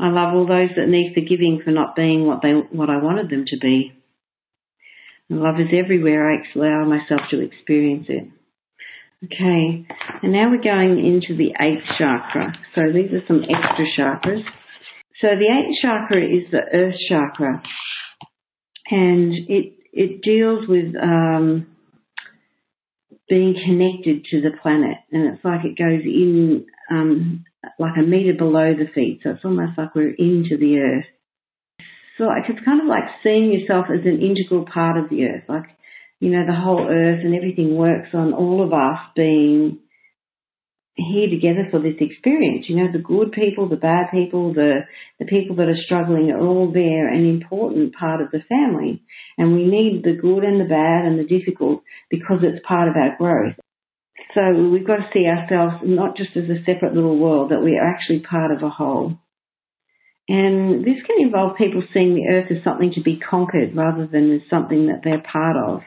I 0.00 0.08
love 0.08 0.34
all 0.34 0.46
those 0.46 0.70
that 0.76 0.88
need 0.88 1.12
forgiving 1.14 1.60
for 1.62 1.70
not 1.70 1.94
being 1.94 2.26
what 2.26 2.40
they 2.42 2.52
what 2.52 2.88
I 2.88 3.02
wanted 3.02 3.28
them 3.28 3.44
to 3.46 3.58
be. 3.58 3.92
And 5.28 5.40
love 5.40 5.60
is 5.60 5.68
everywhere. 5.76 6.32
I 6.32 6.42
allow 6.54 6.84
myself 6.86 7.20
to 7.30 7.40
experience 7.40 8.06
it. 8.08 8.28
Okay, 9.22 9.86
and 10.22 10.32
now 10.32 10.50
we're 10.50 10.62
going 10.62 11.04
into 11.04 11.36
the 11.36 11.52
eighth 11.60 11.84
chakra. 11.98 12.54
So 12.74 12.80
these 12.90 13.12
are 13.12 13.26
some 13.28 13.42
extra 13.42 13.84
chakras. 13.98 14.42
So 15.20 15.28
the 15.28 15.52
eighth 15.52 15.82
chakra 15.82 16.24
is 16.24 16.50
the 16.50 16.62
earth 16.72 16.94
chakra, 17.06 17.62
and 18.90 19.34
it 19.50 19.74
it 19.92 20.22
deals 20.22 20.66
with 20.66 20.94
um, 20.96 21.66
being 23.28 23.54
connected 23.62 24.24
to 24.30 24.40
the 24.40 24.56
planet, 24.62 24.96
and 25.12 25.34
it's 25.34 25.44
like 25.44 25.66
it 25.66 25.76
goes 25.76 26.02
in 26.04 26.64
um, 26.90 27.44
like 27.78 27.96
a 27.98 28.02
meter 28.02 28.34
below 28.36 28.74
the 28.74 28.90
feet, 28.94 29.20
so 29.22 29.30
it's 29.30 29.44
almost 29.44 29.78
like 29.78 29.94
we're 29.94 30.10
into 30.10 30.56
the 30.58 30.78
earth. 30.78 31.06
So 32.18 32.24
like 32.24 32.44
it's 32.48 32.64
kind 32.64 32.80
of 32.80 32.86
like 32.86 33.04
seeing 33.22 33.52
yourself 33.52 33.86
as 33.88 34.04
an 34.04 34.20
integral 34.20 34.66
part 34.66 34.98
of 34.98 35.08
the 35.08 35.24
earth, 35.24 35.44
like 35.48 35.66
you 36.18 36.30
know 36.30 36.44
the 36.46 36.58
whole 36.58 36.86
earth 36.88 37.20
and 37.24 37.34
everything 37.34 37.76
works 37.76 38.10
on 38.12 38.34
all 38.34 38.62
of 38.62 38.72
us 38.72 38.98
being 39.14 39.78
here 41.00 41.30
together 41.30 41.68
for 41.70 41.80
this 41.80 41.96
experience. 42.00 42.66
You 42.68 42.76
know, 42.76 42.92
the 42.92 42.98
good 42.98 43.32
people, 43.32 43.68
the 43.68 43.76
bad 43.76 44.10
people, 44.10 44.52
the, 44.52 44.80
the 45.18 45.24
people 45.24 45.56
that 45.56 45.68
are 45.68 45.84
struggling 45.84 46.30
are 46.30 46.40
all 46.40 46.72
there, 46.72 47.08
an 47.08 47.26
important 47.26 47.94
part 47.94 48.20
of 48.20 48.30
the 48.30 48.40
family. 48.48 49.02
And 49.38 49.54
we 49.54 49.66
need 49.66 50.02
the 50.04 50.20
good 50.20 50.44
and 50.44 50.60
the 50.60 50.68
bad 50.68 51.04
and 51.06 51.18
the 51.18 51.24
difficult 51.24 51.82
because 52.10 52.38
it's 52.42 52.64
part 52.66 52.88
of 52.88 52.96
our 52.96 53.16
growth. 53.16 53.56
So 54.34 54.40
we've 54.70 54.86
got 54.86 54.96
to 54.96 55.10
see 55.12 55.26
ourselves 55.26 55.82
not 55.84 56.16
just 56.16 56.36
as 56.36 56.44
a 56.44 56.62
separate 56.64 56.94
little 56.94 57.18
world, 57.18 57.50
that 57.50 57.62
we 57.62 57.76
are 57.76 57.88
actually 57.88 58.20
part 58.20 58.52
of 58.52 58.62
a 58.62 58.70
whole. 58.70 59.18
And 60.28 60.84
this 60.84 61.02
can 61.04 61.26
involve 61.26 61.56
people 61.56 61.82
seeing 61.92 62.14
the 62.14 62.28
earth 62.30 62.46
as 62.50 62.62
something 62.62 62.92
to 62.94 63.02
be 63.02 63.18
conquered 63.18 63.74
rather 63.74 64.06
than 64.06 64.32
as 64.32 64.42
something 64.48 64.86
that 64.86 65.00
they're 65.02 65.22
part 65.22 65.56
of. 65.56 65.80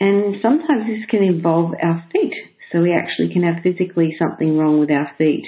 And 0.00 0.36
sometimes 0.42 0.86
this 0.86 1.08
can 1.08 1.22
involve 1.22 1.74
our 1.80 2.04
feet 2.12 2.34
so 2.72 2.80
we 2.80 2.92
actually 2.92 3.32
can 3.32 3.42
have 3.42 3.62
physically 3.62 4.16
something 4.18 4.56
wrong 4.56 4.80
with 4.80 4.90
our 4.90 5.10
feet. 5.16 5.46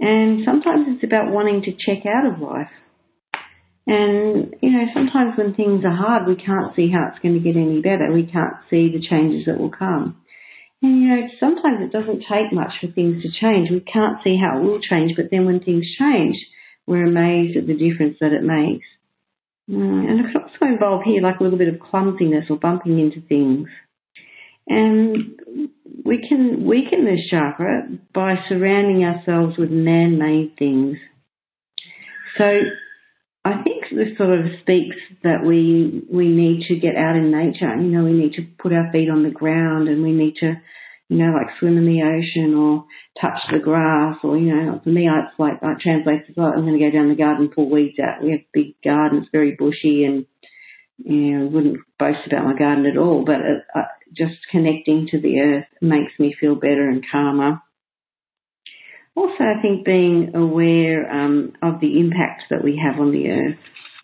And 0.00 0.40
sometimes 0.44 0.86
it's 0.88 1.04
about 1.04 1.30
wanting 1.30 1.62
to 1.62 1.72
check 1.72 2.04
out 2.06 2.26
of 2.26 2.40
life. 2.40 2.70
And, 3.86 4.54
you 4.62 4.70
know, 4.70 4.86
sometimes 4.94 5.36
when 5.36 5.54
things 5.54 5.84
are 5.84 5.94
hard, 5.94 6.26
we 6.26 6.36
can't 6.36 6.74
see 6.76 6.90
how 6.90 7.10
it's 7.10 7.22
going 7.22 7.34
to 7.34 7.40
get 7.40 7.56
any 7.56 7.80
better. 7.80 8.12
We 8.12 8.26
can't 8.26 8.54
see 8.70 8.90
the 8.90 9.04
changes 9.04 9.46
that 9.46 9.58
will 9.58 9.70
come. 9.70 10.16
And, 10.82 11.02
you 11.02 11.08
know, 11.08 11.28
sometimes 11.38 11.80
it 11.82 11.92
doesn't 11.92 12.24
take 12.30 12.52
much 12.52 12.72
for 12.80 12.86
things 12.88 13.22
to 13.22 13.30
change. 13.30 13.70
We 13.70 13.80
can't 13.80 14.18
see 14.24 14.38
how 14.40 14.58
it 14.58 14.62
will 14.62 14.80
change, 14.80 15.12
but 15.16 15.26
then 15.30 15.44
when 15.44 15.60
things 15.60 15.86
change, 15.98 16.36
we're 16.86 17.06
amazed 17.06 17.56
at 17.56 17.66
the 17.66 17.74
difference 17.74 18.16
that 18.20 18.32
it 18.32 18.42
makes. 18.42 18.86
Mm, 19.70 20.08
and 20.08 20.20
it 20.20 20.32
can 20.32 20.42
also 20.42 20.66
involve 20.66 21.02
here 21.04 21.22
like 21.22 21.38
a 21.38 21.42
little 21.42 21.58
bit 21.58 21.72
of 21.72 21.80
clumsiness 21.80 22.46
or 22.50 22.56
bumping 22.56 22.98
into 22.98 23.20
things. 23.20 23.68
And 24.66 25.68
we 26.04 26.26
can 26.26 26.64
weaken 26.64 27.04
this 27.04 27.28
chakra 27.30 27.88
by 28.14 28.36
surrounding 28.48 29.04
ourselves 29.04 29.58
with 29.58 29.70
man-made 29.70 30.56
things. 30.58 30.96
So 32.38 32.44
I 33.44 33.62
think 33.62 33.84
this 33.90 34.16
sort 34.18 34.38
of 34.38 34.46
speaks 34.60 34.96
that 35.22 35.42
we 35.44 36.02
we 36.12 36.28
need 36.28 36.66
to 36.68 36.76
get 36.78 36.96
out 36.96 37.16
in 37.16 37.30
nature. 37.30 37.74
You 37.74 37.88
know, 37.88 38.04
we 38.04 38.12
need 38.12 38.34
to 38.34 38.46
put 38.58 38.72
our 38.72 38.92
feet 38.92 39.08
on 39.08 39.22
the 39.22 39.30
ground 39.30 39.88
and 39.88 40.02
we 40.02 40.12
need 40.12 40.36
to, 40.40 40.60
you 41.08 41.16
know, 41.16 41.32
like 41.32 41.56
swim 41.58 41.78
in 41.78 41.86
the 41.86 42.02
ocean 42.02 42.54
or 42.54 42.84
touch 43.18 43.40
the 43.50 43.58
grass 43.58 44.18
or, 44.22 44.36
you 44.36 44.54
know, 44.54 44.80
for 44.84 44.90
me, 44.90 45.08
it's 45.08 45.38
like, 45.38 45.54
it 45.62 45.80
translates 45.80 46.28
as 46.28 46.36
well, 46.36 46.52
I'm 46.54 46.66
going 46.66 46.78
to 46.78 46.84
go 46.84 46.90
down 46.90 47.08
the 47.08 47.14
garden, 47.14 47.46
and 47.46 47.52
pull 47.54 47.70
weeds 47.70 47.98
out. 47.98 48.22
We 48.22 48.32
have 48.32 48.40
a 48.40 48.46
big 48.52 48.74
gardens, 48.84 49.28
very 49.32 49.56
bushy 49.58 50.04
and, 50.04 50.26
you 50.98 51.38
know, 51.38 51.46
I 51.46 51.48
wouldn't 51.48 51.78
boast 51.98 52.26
about 52.26 52.44
my 52.44 52.58
garden 52.58 52.84
at 52.84 52.98
all, 52.98 53.24
but 53.24 53.36
it, 53.36 53.64
uh, 53.74 53.88
just 54.12 54.36
connecting 54.50 55.08
to 55.12 55.20
the 55.20 55.40
earth 55.40 55.66
makes 55.80 56.12
me 56.18 56.36
feel 56.38 56.56
better 56.56 56.88
and 56.88 57.04
calmer. 57.10 57.62
Also, 59.16 59.42
I 59.42 59.60
think 59.60 59.84
being 59.84 60.32
aware 60.34 61.10
um, 61.10 61.52
of 61.62 61.80
the 61.80 61.98
impact 61.98 62.44
that 62.50 62.62
we 62.64 62.80
have 62.82 63.00
on 63.00 63.12
the 63.12 63.28
earth. 63.30 63.58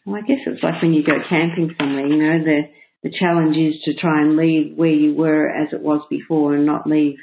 Well, 0.04 0.16
I 0.16 0.26
guess 0.26 0.40
it's 0.46 0.62
like 0.62 0.82
when 0.82 0.92
you 0.92 1.04
go 1.04 1.18
camping 1.28 1.74
somewhere, 1.78 2.06
you 2.06 2.16
know, 2.16 2.44
the, 2.44 2.60
the 3.02 3.16
challenge 3.16 3.56
is 3.56 3.82
to 3.84 3.94
try 3.94 4.20
and 4.22 4.36
leave 4.36 4.76
where 4.76 4.90
you 4.90 5.14
were 5.14 5.48
as 5.48 5.72
it 5.72 5.80
was 5.80 6.06
before 6.10 6.54
and 6.54 6.66
not 6.66 6.86
leave 6.86 7.16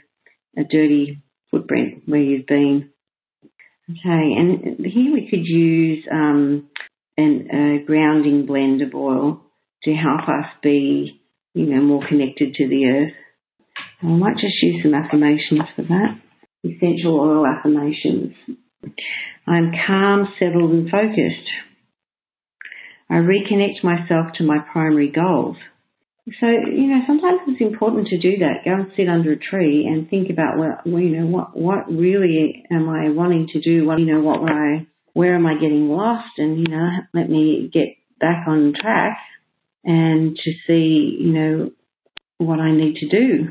a 0.58 0.64
dirty 0.64 1.22
footprint 1.52 2.04
where 2.06 2.22
you've 2.22 2.48
been. 2.48 2.90
Okay, 3.90 4.00
and 4.38 4.86
here 4.86 5.14
we 5.14 5.28
could 5.30 5.46
use 5.46 6.06
um, 6.12 6.70
an, 7.18 7.48
a 7.52 7.86
grounding 7.86 8.46
blend 8.46 8.82
of 8.82 8.96
oil 8.96 9.42
to 9.84 9.94
help 9.94 10.22
us 10.22 10.46
be 10.62 11.22
you 11.54 11.66
know, 11.68 11.82
more 11.82 12.06
connected 12.08 12.56
to 12.56 12.68
the 12.68 12.86
earth. 12.86 13.14
I 14.02 14.08
might 14.08 14.38
just 14.38 14.62
use 14.62 14.82
some 14.84 14.94
affirmations 14.94 15.62
for 15.76 15.84
that. 15.84 16.20
Essential 16.64 17.20
oil 17.20 17.46
affirmations. 17.46 18.34
I'm 19.46 19.72
calm, 19.86 20.28
settled 20.40 20.72
and 20.72 20.90
focused. 20.90 21.50
I 23.10 23.16
reconnect 23.16 23.84
myself 23.84 24.34
to 24.38 24.44
my 24.44 24.60
primary 24.72 25.12
goals. 25.12 25.58
So, 26.40 26.48
you 26.48 26.88
know, 26.88 27.02
sometimes 27.06 27.42
it's 27.48 27.62
important 27.62 28.08
to 28.08 28.18
do 28.18 28.38
that. 28.38 28.64
Go 28.64 28.76
and 28.76 28.92
sit 28.96 29.10
under 29.10 29.34
a 29.34 29.38
tree 29.38 29.86
and 29.86 30.10
think 30.10 30.30
about, 30.30 30.58
well, 30.58 30.80
you 30.86 31.18
know, 31.18 31.26
what, 31.26 31.56
what 31.56 31.92
really 31.92 32.64
am 32.72 32.88
I 32.88 33.10
wanting 33.10 33.48
to 33.52 33.60
do? 33.60 33.86
What, 33.86 34.00
you 34.00 34.06
know, 34.06 34.22
what 34.22 34.50
I, 34.50 34.88
where 35.12 35.36
am 35.36 35.46
I 35.46 35.56
getting 35.56 35.90
lost? 35.90 36.32
And, 36.38 36.60
you 36.60 36.74
know, 36.74 36.90
let 37.14 37.30
me 37.30 37.70
get 37.74 37.98
back 38.22 38.48
on 38.48 38.74
track 38.80 39.18
and 39.84 40.38
to 40.38 40.52
see, 40.66 41.18
you 41.20 41.34
know, 41.34 41.72
what 42.38 42.62
I 42.62 42.72
need 42.72 42.96
to 42.96 43.10
do. 43.10 43.50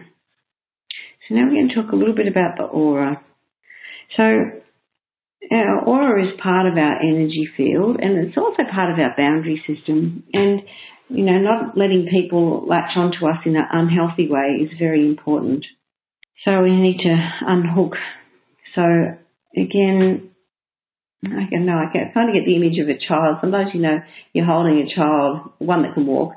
So 1.29 1.35
now 1.35 1.45
we're 1.45 1.55
going 1.55 1.69
to 1.69 1.75
talk 1.75 1.93
a 1.93 1.97
little 1.97 2.14
bit 2.14 2.29
about 2.29 2.57
the 2.57 2.64
aura. 2.64 3.23
So 4.17 4.23
our 5.50 5.85
aura 5.85 6.26
is 6.26 6.41
part 6.41 6.67
of 6.67 6.76
our 6.76 7.00
energy 7.00 7.49
field 7.57 7.97
and 8.00 8.26
it's 8.26 8.37
also 8.37 8.62
part 8.73 8.93
of 8.93 8.99
our 8.99 9.14
boundary 9.17 9.62
system. 9.67 10.25
And, 10.33 10.62
you 11.09 11.25
know, 11.25 11.38
not 11.38 11.76
letting 11.76 12.09
people 12.11 12.67
latch 12.67 12.97
onto 12.97 13.26
us 13.26 13.38
in 13.45 13.57
an 13.57 13.67
unhealthy 13.71 14.29
way 14.29 14.61
is 14.62 14.79
very 14.79 15.07
important. 15.07 15.67
So 16.45 16.62
we 16.62 16.75
need 16.75 16.99
to 17.02 17.31
unhook. 17.47 17.95
So 18.75 18.83
again, 19.57 20.32
I 21.25 21.47
can 21.49 21.67
know, 21.67 21.79
I 21.79 21.93
can 21.93 22.11
kind 22.12 22.29
of 22.29 22.35
get 22.35 22.45
the 22.45 22.57
image 22.57 22.79
of 22.83 22.88
a 22.88 22.99
child. 22.99 23.38
Sometimes, 23.41 23.71
you 23.75 23.81
know, 23.81 23.99
you're 24.33 24.45
holding 24.45 24.83
a 24.83 24.93
child, 24.93 25.52
one 25.59 25.83
that 25.83 25.95
can 25.95 26.07
walk, 26.07 26.35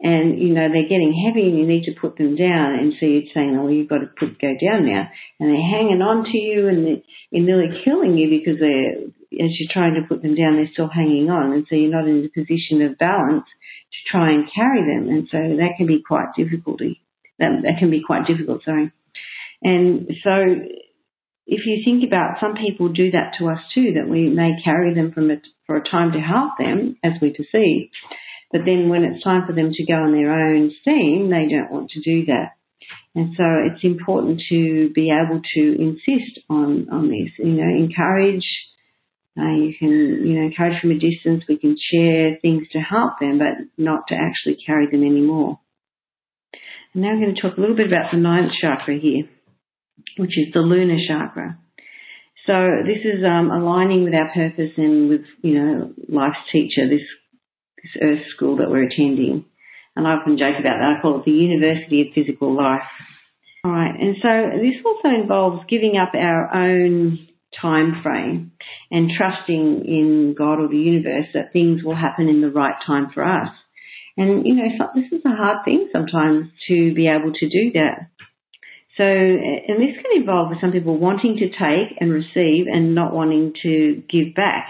and, 0.00 0.38
you 0.38 0.52
know, 0.52 0.68
they're 0.68 0.90
getting 0.92 1.16
heavy 1.24 1.48
and 1.48 1.58
you 1.58 1.66
need 1.66 1.84
to 1.84 1.98
put 1.98 2.18
them 2.18 2.36
down. 2.36 2.74
And 2.76 2.92
so 3.00 3.06
you're 3.06 3.32
saying, 3.32 3.56
oh, 3.58 3.68
you've 3.68 3.88
got 3.88 4.04
to 4.04 4.12
put, 4.12 4.38
go 4.38 4.52
down 4.60 4.84
now. 4.84 5.08
And 5.40 5.48
they're 5.48 5.70
hanging 5.72 6.02
on 6.04 6.24
to 6.24 6.36
you 6.36 6.68
and 6.68 6.84
they're, 6.84 7.02
you're 7.30 7.46
nearly 7.46 7.80
killing 7.82 8.16
you 8.18 8.28
because 8.28 8.60
they're, 8.60 9.08
as 9.40 9.56
you're 9.56 9.72
trying 9.72 9.94
to 9.94 10.06
put 10.06 10.20
them 10.20 10.34
down, 10.34 10.56
they're 10.56 10.72
still 10.72 10.90
hanging 10.92 11.30
on. 11.30 11.52
And 11.52 11.66
so 11.68 11.76
you're 11.76 11.90
not 11.90 12.06
in 12.06 12.28
a 12.28 12.28
position 12.28 12.82
of 12.82 12.98
balance 12.98 13.48
to 13.48 13.98
try 14.12 14.32
and 14.32 14.44
carry 14.52 14.84
them. 14.84 15.08
And 15.08 15.28
so 15.32 15.38
that 15.40 15.76
can 15.78 15.86
be 15.86 16.02
quite 16.06 16.36
difficulty. 16.36 17.00
That, 17.38 17.64
that 17.64 17.78
can 17.78 17.90
be 17.90 18.02
quite 18.04 18.26
difficult, 18.26 18.64
sorry. 18.64 18.92
And 19.62 20.12
so 20.22 20.30
if 21.46 21.64
you 21.64 21.82
think 21.84 22.02
about 22.04 22.40
some 22.40 22.54
people 22.54 22.88
do 22.88 23.12
that 23.12 23.34
to 23.38 23.48
us 23.48 23.60
too, 23.72 23.94
that 23.94 24.10
we 24.10 24.28
may 24.28 24.60
carry 24.64 24.94
them 24.94 25.12
from 25.12 25.30
a, 25.30 25.36
for 25.66 25.76
a 25.76 25.88
time 25.88 26.12
to 26.12 26.18
help 26.18 26.58
them 26.58 26.96
as 27.04 27.12
we 27.22 27.30
perceive, 27.30 27.90
but 28.50 28.62
then 28.66 28.88
when 28.88 29.04
it's 29.04 29.22
time 29.22 29.46
for 29.46 29.52
them 29.52 29.70
to 29.72 29.86
go 29.86 29.94
on 29.94 30.12
their 30.12 30.32
own 30.32 30.72
steam, 30.80 31.30
they 31.30 31.46
don't 31.48 31.70
want 31.70 31.90
to 31.90 32.02
do 32.02 32.26
that. 32.26 32.58
And 33.14 33.34
so 33.36 33.44
it's 33.70 33.84
important 33.84 34.42
to 34.50 34.90
be 34.92 35.10
able 35.10 35.40
to 35.54 35.82
insist 35.82 36.40
on, 36.50 36.88
on 36.90 37.08
this, 37.08 37.32
you 37.38 37.54
know, 37.54 37.68
encourage, 37.68 38.44
uh, 39.38 39.54
you 39.54 39.72
can, 39.78 40.26
you 40.26 40.34
know, 40.34 40.46
encourage 40.46 40.80
from 40.80 40.90
a 40.90 40.98
distance, 40.98 41.44
we 41.48 41.58
can 41.58 41.76
share 41.78 42.38
things 42.42 42.68
to 42.72 42.78
help 42.78 43.18
them, 43.20 43.38
but 43.38 43.66
not 43.78 44.08
to 44.08 44.14
actually 44.14 44.58
carry 44.66 44.90
them 44.90 45.02
anymore. 45.02 45.60
And 46.92 47.02
now 47.04 47.10
I'm 47.10 47.20
going 47.20 47.34
to 47.34 47.40
talk 47.40 47.56
a 47.56 47.60
little 47.60 47.76
bit 47.76 47.86
about 47.86 48.10
the 48.10 48.18
ninth 48.18 48.52
chakra 48.60 48.98
here 48.98 49.28
which 50.16 50.38
is 50.38 50.52
the 50.52 50.60
lunar 50.60 50.98
chakra. 51.06 51.58
So 52.46 52.52
this 52.86 53.02
is 53.04 53.24
um, 53.24 53.50
aligning 53.50 54.04
with 54.04 54.14
our 54.14 54.30
purpose 54.32 54.70
and 54.76 55.08
with 55.08 55.22
you 55.42 55.54
know 55.54 55.92
life's 56.08 56.38
teacher, 56.52 56.88
this 56.88 57.02
this 57.82 58.02
Earth 58.02 58.26
school 58.34 58.58
that 58.58 58.70
we're 58.70 58.84
attending. 58.84 59.44
And 59.96 60.06
I 60.06 60.12
often 60.12 60.38
joke 60.38 60.56
about 60.60 60.78
that. 60.78 60.96
I 60.98 61.02
call 61.02 61.20
it 61.20 61.24
the 61.24 61.32
University 61.32 62.02
of 62.02 62.14
Physical 62.14 62.54
Life. 62.54 62.86
All 63.64 63.72
right, 63.72 63.94
and 63.98 64.16
so 64.22 64.58
this 64.58 64.76
also 64.84 65.08
involves 65.08 65.66
giving 65.68 65.96
up 65.96 66.14
our 66.14 66.54
own 66.54 67.26
time 67.60 68.00
frame 68.02 68.52
and 68.90 69.10
trusting 69.16 69.84
in 69.84 70.34
God 70.36 70.60
or 70.60 70.68
the 70.68 70.76
universe 70.76 71.26
that 71.34 71.52
things 71.52 71.82
will 71.82 71.96
happen 71.96 72.28
in 72.28 72.42
the 72.42 72.50
right 72.50 72.74
time 72.86 73.10
for 73.12 73.24
us. 73.24 73.48
And 74.16 74.46
you 74.46 74.54
know, 74.54 74.68
this 74.94 75.12
is 75.12 75.24
a 75.24 75.34
hard 75.34 75.64
thing 75.64 75.88
sometimes 75.92 76.48
to 76.68 76.94
be 76.94 77.08
able 77.08 77.32
to 77.32 77.48
do 77.48 77.72
that. 77.72 78.08
So, 78.96 79.04
and 79.04 79.78
this 79.80 79.94
can 80.02 80.20
involve 80.20 80.52
some 80.60 80.72
people 80.72 80.98
wanting 80.98 81.36
to 81.36 81.48
take 81.50 81.96
and 82.00 82.10
receive 82.10 82.66
and 82.66 82.94
not 82.94 83.12
wanting 83.12 83.52
to 83.62 84.02
give 84.08 84.34
back. 84.34 84.68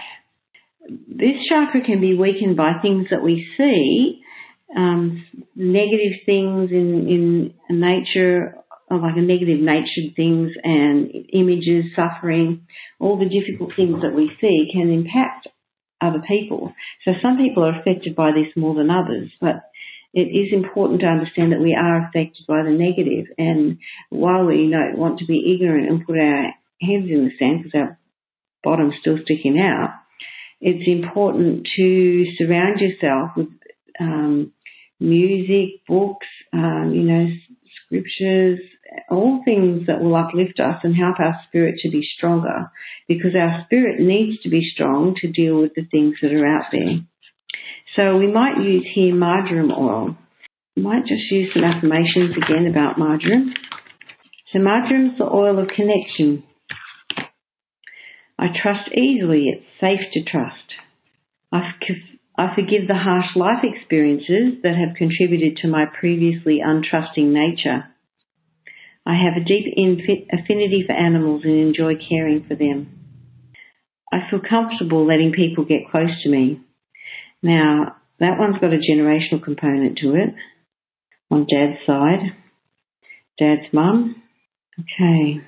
This 0.89 1.37
chakra 1.49 1.81
can 1.81 2.01
be 2.01 2.15
weakened 2.15 2.57
by 2.57 2.73
things 2.81 3.07
that 3.11 3.23
we 3.23 3.47
see, 3.57 4.21
um, 4.75 5.25
negative 5.55 6.19
things 6.25 6.71
in, 6.71 7.53
in 7.69 7.79
nature, 7.79 8.55
like 8.89 9.17
a 9.17 9.21
negative 9.21 9.59
natured 9.59 10.15
things 10.15 10.51
and 10.63 11.09
images, 11.33 11.85
suffering, 11.95 12.67
all 12.99 13.17
the 13.17 13.29
difficult 13.29 13.75
things 13.75 14.01
that 14.01 14.13
we 14.13 14.31
see 14.39 14.69
can 14.71 14.89
impact 14.91 15.47
other 16.01 16.21
people. 16.27 16.73
So 17.05 17.11
some 17.21 17.37
people 17.37 17.65
are 17.65 17.79
affected 17.79 18.15
by 18.15 18.31
this 18.31 18.55
more 18.55 18.75
than 18.75 18.89
others, 18.89 19.31
but 19.41 19.55
it 20.13 20.21
is 20.21 20.53
important 20.53 21.01
to 21.01 21.07
understand 21.07 21.51
that 21.51 21.61
we 21.61 21.75
are 21.75 22.07
affected 22.07 22.45
by 22.47 22.63
the 22.63 22.71
negative. 22.71 23.27
And 23.37 23.77
while 24.09 24.45
we 24.45 24.69
don't 24.69 24.97
want 24.97 25.19
to 25.19 25.25
be 25.25 25.53
ignorant 25.53 25.89
and 25.89 26.05
put 26.05 26.17
our 26.17 26.53
heads 26.81 27.09
in 27.09 27.25
the 27.25 27.31
sand 27.37 27.63
because 27.63 27.79
our 27.79 27.99
bottom's 28.63 28.95
still 28.99 29.17
sticking 29.23 29.59
out, 29.59 29.93
it's 30.59 30.87
important 30.87 31.67
to 31.75 32.25
surround 32.37 32.79
yourself 32.79 33.31
with 33.35 33.49
um, 33.99 34.53
music, 34.99 35.85
books, 35.87 36.27
um, 36.53 36.91
you 36.93 37.03
know, 37.03 37.27
scriptures, 37.85 38.59
all 39.09 39.41
things 39.45 39.87
that 39.87 40.01
will 40.01 40.15
uplift 40.15 40.59
us 40.59 40.79
and 40.83 40.95
help 40.95 41.19
our 41.19 41.39
spirit 41.47 41.75
to 41.79 41.89
be 41.89 42.07
stronger 42.17 42.71
because 43.07 43.35
our 43.35 43.63
spirit 43.65 43.99
needs 43.99 44.41
to 44.41 44.49
be 44.49 44.69
strong 44.73 45.15
to 45.21 45.31
deal 45.31 45.59
with 45.59 45.73
the 45.75 45.85
things 45.91 46.15
that 46.21 46.33
are 46.33 46.45
out 46.45 46.65
there. 46.71 46.99
So 47.97 48.15
we 48.15 48.31
might 48.31 48.61
use 48.63 48.85
here 48.93 49.13
marjoram 49.13 49.71
oil. 49.71 50.15
We 50.75 50.83
might 50.83 51.07
just 51.07 51.31
use 51.31 51.51
some 51.51 51.63
affirmations 51.63 52.37
again 52.37 52.67
about 52.69 52.99
marjoram. 52.99 53.53
So 54.53 54.59
marjoram 54.59 55.13
is 55.13 55.17
the 55.17 55.25
oil 55.25 55.57
of 55.57 55.67
connection. 55.69 56.43
I 58.37 58.49
trust 58.61 58.91
easily, 58.93 59.45
it's 59.47 59.65
safe 59.81 60.13
to 60.13 60.23
trust. 60.23 60.77
I, 61.51 61.71
I 62.37 62.53
forgive 62.53 62.87
the 62.87 62.93
harsh 62.93 63.35
life 63.35 63.63
experiences 63.63 64.61
that 64.61 64.75
have 64.75 64.95
contributed 64.95 65.57
to 65.63 65.67
my 65.67 65.85
previously 65.99 66.59
untrusting 66.63 67.33
nature. 67.33 67.85
I 69.07 69.15
have 69.15 69.41
a 69.41 69.43
deep 69.43 69.73
affinity 70.31 70.83
for 70.85 70.93
animals 70.93 71.41
and 71.45 71.53
enjoy 71.53 71.93
caring 72.07 72.45
for 72.47 72.53
them. 72.53 72.93
I 74.13 74.29
feel 74.29 74.39
comfortable 74.47 75.07
letting 75.07 75.31
people 75.31 75.65
get 75.65 75.89
close 75.89 76.11
to 76.21 76.29
me. 76.29 76.61
Now, 77.41 77.97
that 78.19 78.39
one's 78.39 78.59
got 78.59 78.73
a 78.73 78.77
generational 78.77 79.43
component 79.43 79.97
to 79.99 80.15
it 80.15 80.33
on 81.29 81.47
dad's 81.49 81.85
side. 81.85 82.33
Dad's 83.37 83.71
mum. 83.73 84.21
Okay. 84.79 85.41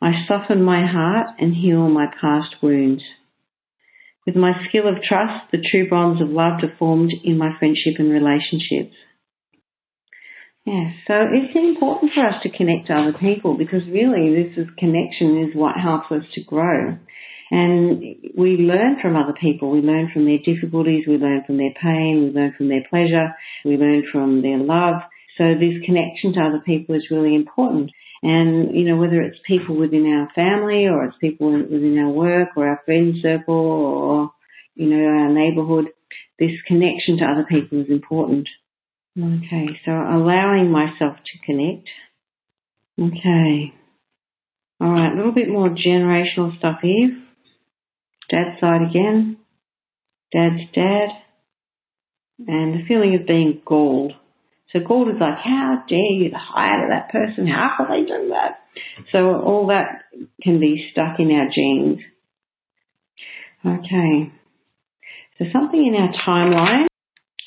I 0.00 0.12
soften 0.28 0.62
my 0.62 0.86
heart 0.86 1.28
and 1.38 1.54
heal 1.54 1.88
my 1.88 2.06
past 2.20 2.56
wounds. 2.62 3.02
With 4.26 4.36
my 4.36 4.52
skill 4.68 4.88
of 4.88 5.02
trust, 5.02 5.50
the 5.52 5.64
true 5.70 5.88
bonds 5.88 6.20
of 6.20 6.28
love 6.28 6.62
are 6.62 6.76
formed 6.78 7.12
in 7.24 7.38
my 7.38 7.56
friendship 7.58 7.94
and 7.98 8.10
relationships. 8.10 8.94
Yeah, 10.64 10.90
so 11.06 11.14
it's 11.32 11.54
important 11.54 12.10
for 12.12 12.26
us 12.26 12.42
to 12.42 12.50
connect 12.50 12.88
to 12.88 12.94
other 12.94 13.16
people 13.16 13.56
because 13.56 13.86
really 13.86 14.34
this 14.34 14.58
is 14.58 14.66
connection 14.76 15.46
is 15.48 15.54
what 15.54 15.76
helps 15.80 16.10
us 16.10 16.24
to 16.34 16.42
grow. 16.42 16.98
And 17.50 18.00
we 18.36 18.56
learn 18.56 18.96
from 19.00 19.16
other 19.16 19.34
people. 19.40 19.70
We 19.70 19.80
learn 19.80 20.10
from 20.12 20.24
their 20.24 20.38
difficulties. 20.38 21.04
We 21.06 21.16
learn 21.16 21.44
from 21.46 21.58
their 21.58 21.74
pain. 21.80 22.24
We 22.24 22.38
learn 22.38 22.54
from 22.56 22.68
their 22.68 22.84
pleasure. 22.90 23.34
We 23.64 23.76
learn 23.76 24.02
from 24.10 24.42
their 24.42 24.58
love. 24.58 25.02
So 25.38 25.54
this 25.54 25.84
connection 25.84 26.32
to 26.34 26.40
other 26.40 26.62
people 26.64 26.96
is 26.96 27.10
really 27.10 27.34
important. 27.34 27.90
And, 28.22 28.74
you 28.74 28.84
know, 28.84 28.96
whether 28.96 29.20
it's 29.20 29.38
people 29.46 29.76
within 29.76 30.06
our 30.06 30.28
family 30.34 30.86
or 30.86 31.04
it's 31.04 31.18
people 31.20 31.52
within 31.52 31.98
our 31.98 32.10
work 32.10 32.48
or 32.56 32.66
our 32.66 32.80
friend 32.84 33.14
circle 33.22 33.54
or, 33.54 34.32
you 34.74 34.88
know, 34.88 35.04
our 35.04 35.32
neighborhood, 35.32 35.86
this 36.38 36.50
connection 36.66 37.18
to 37.18 37.24
other 37.24 37.46
people 37.48 37.80
is 37.82 37.90
important. 37.90 38.48
Okay, 39.18 39.68
so 39.84 39.92
allowing 39.92 40.70
myself 40.70 41.16
to 41.16 41.46
connect. 41.46 41.88
Okay. 42.98 43.72
All 44.80 44.90
right, 44.90 45.12
a 45.12 45.16
little 45.16 45.32
bit 45.32 45.48
more 45.48 45.70
generational 45.70 46.56
stuff 46.58 46.80
here. 46.82 47.22
Dad's 48.30 48.60
side 48.60 48.82
again. 48.90 49.38
Dad's 50.32 50.70
dad. 50.74 51.08
And 52.46 52.74
the 52.74 52.86
feeling 52.86 53.14
of 53.14 53.26
being 53.26 53.62
galled. 53.64 54.12
So 54.72 54.80
galled 54.80 55.08
is 55.08 55.20
like, 55.20 55.38
how 55.42 55.84
dare 55.88 55.98
you 55.98 56.30
hire 56.34 56.88
that 56.90 57.10
person? 57.10 57.46
How 57.46 57.76
could 57.76 57.88
they 57.88 58.06
do 58.06 58.28
that? 58.30 58.58
So 59.12 59.40
all 59.40 59.68
that 59.68 60.02
can 60.42 60.60
be 60.60 60.88
stuck 60.92 61.18
in 61.18 61.30
our 61.30 61.48
genes. 61.54 62.00
Okay. 63.64 64.32
So 65.38 65.44
something 65.52 65.86
in 65.86 65.94
our 65.94 66.12
timeline, 66.26 66.86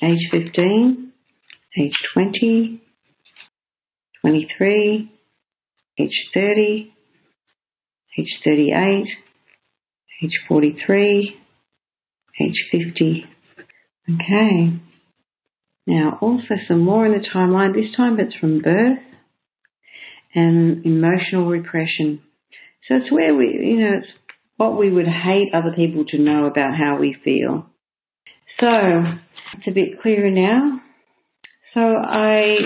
age 0.01 0.29
15, 0.31 1.11
age 1.79 1.93
20, 2.13 2.81
23, 4.21 5.11
age 5.99 6.29
30, 6.33 6.93
age 8.17 8.39
38, 8.43 9.07
age 10.23 10.39
43, 10.47 11.35
age 12.41 12.65
50. 12.71 13.25
Okay. 14.09 14.79
Now, 15.87 16.17
also 16.21 16.55
some 16.67 16.81
more 16.81 17.05
in 17.05 17.13
the 17.13 17.27
timeline. 17.27 17.73
This 17.73 17.95
time 17.95 18.19
it's 18.19 18.35
from 18.35 18.61
birth 18.61 18.99
and 20.35 20.85
emotional 20.85 21.47
repression. 21.47 22.21
So 22.87 22.95
it's 22.97 23.11
where 23.11 23.35
we, 23.35 23.45
you 23.47 23.79
know, 23.79 23.97
it's 23.97 24.11
what 24.57 24.77
we 24.77 24.91
would 24.91 25.07
hate 25.07 25.53
other 25.53 25.73
people 25.75 26.05
to 26.09 26.17
know 26.17 26.45
about 26.45 26.75
how 26.77 26.97
we 26.99 27.15
feel. 27.23 27.65
So 28.59 28.67
it's 28.67 29.67
a 29.67 29.71
bit 29.71 30.01
clearer 30.01 30.29
now. 30.29 30.81
So 31.73 31.79
I 31.79 32.57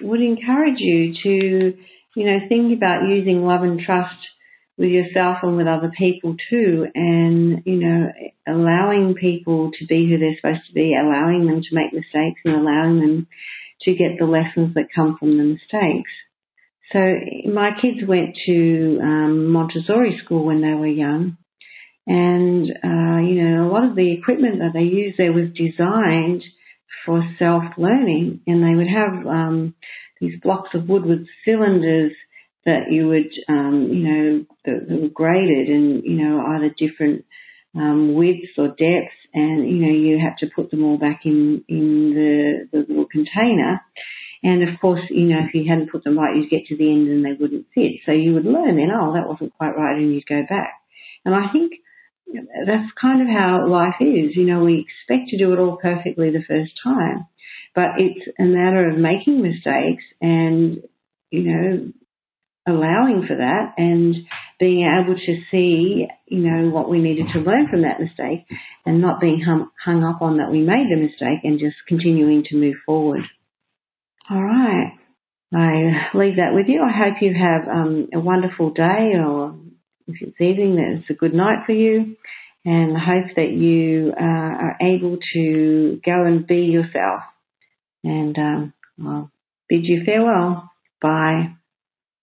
would 0.00 0.20
encourage 0.20 0.78
you 0.78 1.14
to, 1.22 1.76
you 2.16 2.26
know, 2.26 2.38
think 2.48 2.76
about 2.76 3.08
using 3.08 3.44
love 3.44 3.62
and 3.62 3.80
trust 3.80 4.16
with 4.80 4.88
yourself 4.88 5.36
and 5.42 5.58
with 5.58 5.66
other 5.66 5.92
people 5.96 6.36
too, 6.48 6.86
and 6.94 7.62
you 7.66 7.76
know, 7.76 8.08
allowing 8.48 9.14
people 9.14 9.70
to 9.78 9.86
be 9.86 10.08
who 10.08 10.16
they're 10.18 10.36
supposed 10.40 10.66
to 10.68 10.72
be, 10.72 10.96
allowing 10.98 11.46
them 11.46 11.60
to 11.60 11.74
make 11.74 11.92
mistakes, 11.92 12.40
and 12.46 12.54
allowing 12.54 12.98
them 12.98 13.26
to 13.82 13.92
get 13.92 14.18
the 14.18 14.24
lessons 14.24 14.74
that 14.74 14.88
come 14.94 15.18
from 15.18 15.36
the 15.36 15.44
mistakes. 15.44 16.10
So 16.92 16.98
my 17.52 17.72
kids 17.80 17.98
went 18.08 18.36
to 18.46 18.98
um, 19.02 19.52
Montessori 19.52 20.18
school 20.24 20.46
when 20.46 20.62
they 20.62 20.72
were 20.72 20.86
young, 20.86 21.36
and 22.06 22.64
uh, 22.82 23.20
you 23.20 23.42
know, 23.42 23.68
a 23.68 23.70
lot 23.70 23.84
of 23.84 23.94
the 23.94 24.14
equipment 24.14 24.60
that 24.60 24.72
they 24.72 24.84
used 24.84 25.18
there 25.18 25.34
was 25.34 25.50
designed 25.54 26.42
for 27.04 27.22
self 27.38 27.64
learning, 27.76 28.40
and 28.46 28.64
they 28.64 28.74
would 28.74 28.88
have 28.88 29.26
um, 29.26 29.74
these 30.22 30.40
blocks 30.42 30.70
of 30.72 30.88
wood 30.88 31.04
with 31.04 31.26
cylinders 31.44 32.12
that 32.66 32.90
you 32.90 33.08
would, 33.08 33.32
um, 33.48 33.88
you 33.90 34.04
know, 34.04 34.44
that, 34.64 34.88
that, 34.88 35.00
were 35.00 35.08
graded 35.08 35.68
and, 35.68 36.04
you 36.04 36.16
know, 36.22 36.44
either 36.46 36.74
different 36.76 37.24
um, 37.74 38.14
widths 38.14 38.58
or 38.58 38.68
depths, 38.68 39.16
and 39.32 39.68
you 39.68 39.86
know, 39.86 39.92
you 39.92 40.18
had 40.18 40.36
to 40.38 40.52
put 40.54 40.70
them 40.70 40.84
all 40.84 40.98
back 40.98 41.20
in 41.24 41.64
in 41.68 42.14
the, 42.14 42.68
the 42.72 42.86
little 42.88 43.06
container. 43.06 43.80
And 44.42 44.68
of 44.68 44.80
course, 44.80 45.02
you 45.10 45.26
know, 45.26 45.40
if 45.46 45.54
you 45.54 45.68
hadn't 45.68 45.92
put 45.92 46.02
them 46.02 46.18
right, 46.18 46.34
you'd 46.34 46.50
get 46.50 46.66
to 46.66 46.76
the 46.76 46.90
end 46.90 47.08
and 47.08 47.24
they 47.24 47.38
wouldn't 47.38 47.66
fit. 47.74 48.00
So 48.06 48.12
you 48.12 48.32
would 48.34 48.46
learn 48.46 48.76
then, 48.76 48.90
oh, 48.90 49.12
that 49.12 49.28
wasn't 49.28 49.54
quite 49.56 49.76
right, 49.76 49.96
and 49.96 50.14
you'd 50.14 50.26
go 50.26 50.42
back. 50.48 50.74
And 51.24 51.34
I 51.34 51.52
think 51.52 51.72
that's 52.66 52.90
kind 53.00 53.22
of 53.22 53.28
how 53.28 53.68
life 53.68 54.00
is. 54.00 54.34
You 54.34 54.46
know, 54.46 54.64
we 54.64 54.86
expect 54.86 55.30
to 55.30 55.38
do 55.38 55.52
it 55.52 55.58
all 55.58 55.76
perfectly 55.76 56.30
the 56.30 56.44
first 56.46 56.72
time, 56.82 57.26
but 57.74 57.98
it's 57.98 58.26
a 58.38 58.44
matter 58.44 58.88
of 58.88 58.98
making 58.98 59.42
mistakes 59.42 60.04
and, 60.20 60.82
you 61.30 61.42
know, 61.42 61.92
allowing 62.70 63.26
for 63.26 63.36
that 63.36 63.74
and 63.76 64.14
being 64.58 64.86
able 64.86 65.14
to 65.14 65.42
see, 65.50 66.06
you 66.26 66.38
know, 66.38 66.70
what 66.70 66.88
we 66.88 67.00
needed 67.00 67.26
to 67.32 67.40
learn 67.40 67.68
from 67.68 67.82
that 67.82 68.00
mistake 68.00 68.46
and 68.86 69.00
not 69.00 69.20
being 69.20 69.40
hung, 69.40 69.68
hung 69.84 70.04
up 70.04 70.22
on 70.22 70.38
that 70.38 70.50
we 70.50 70.60
made 70.60 70.86
the 70.90 71.00
mistake 71.00 71.40
and 71.44 71.58
just 71.58 71.76
continuing 71.88 72.44
to 72.44 72.56
move 72.56 72.76
forward. 72.86 73.22
All 74.30 74.42
right. 74.42 74.92
I 75.52 76.16
leave 76.16 76.36
that 76.36 76.54
with 76.54 76.66
you. 76.68 76.82
I 76.82 76.96
hope 76.96 77.20
you 77.20 77.34
have 77.34 77.68
um, 77.68 78.08
a 78.14 78.20
wonderful 78.20 78.70
day 78.70 79.12
or 79.18 79.56
if 80.06 80.22
it's 80.22 80.40
evening, 80.40 80.76
that 80.76 81.00
it's 81.00 81.10
a 81.10 81.14
good 81.14 81.34
night 81.34 81.66
for 81.66 81.72
you. 81.72 82.16
And 82.64 82.96
I 82.96 83.00
hope 83.00 83.36
that 83.36 83.50
you 83.50 84.12
uh, 84.18 84.22
are 84.22 84.76
able 84.82 85.18
to 85.34 86.00
go 86.04 86.24
and 86.24 86.46
be 86.46 86.62
yourself. 86.62 87.22
And 88.04 88.36
um, 88.38 88.72
I'll 89.04 89.30
bid 89.68 89.84
you 89.84 90.02
farewell. 90.04 90.70
Bye. 91.00 91.56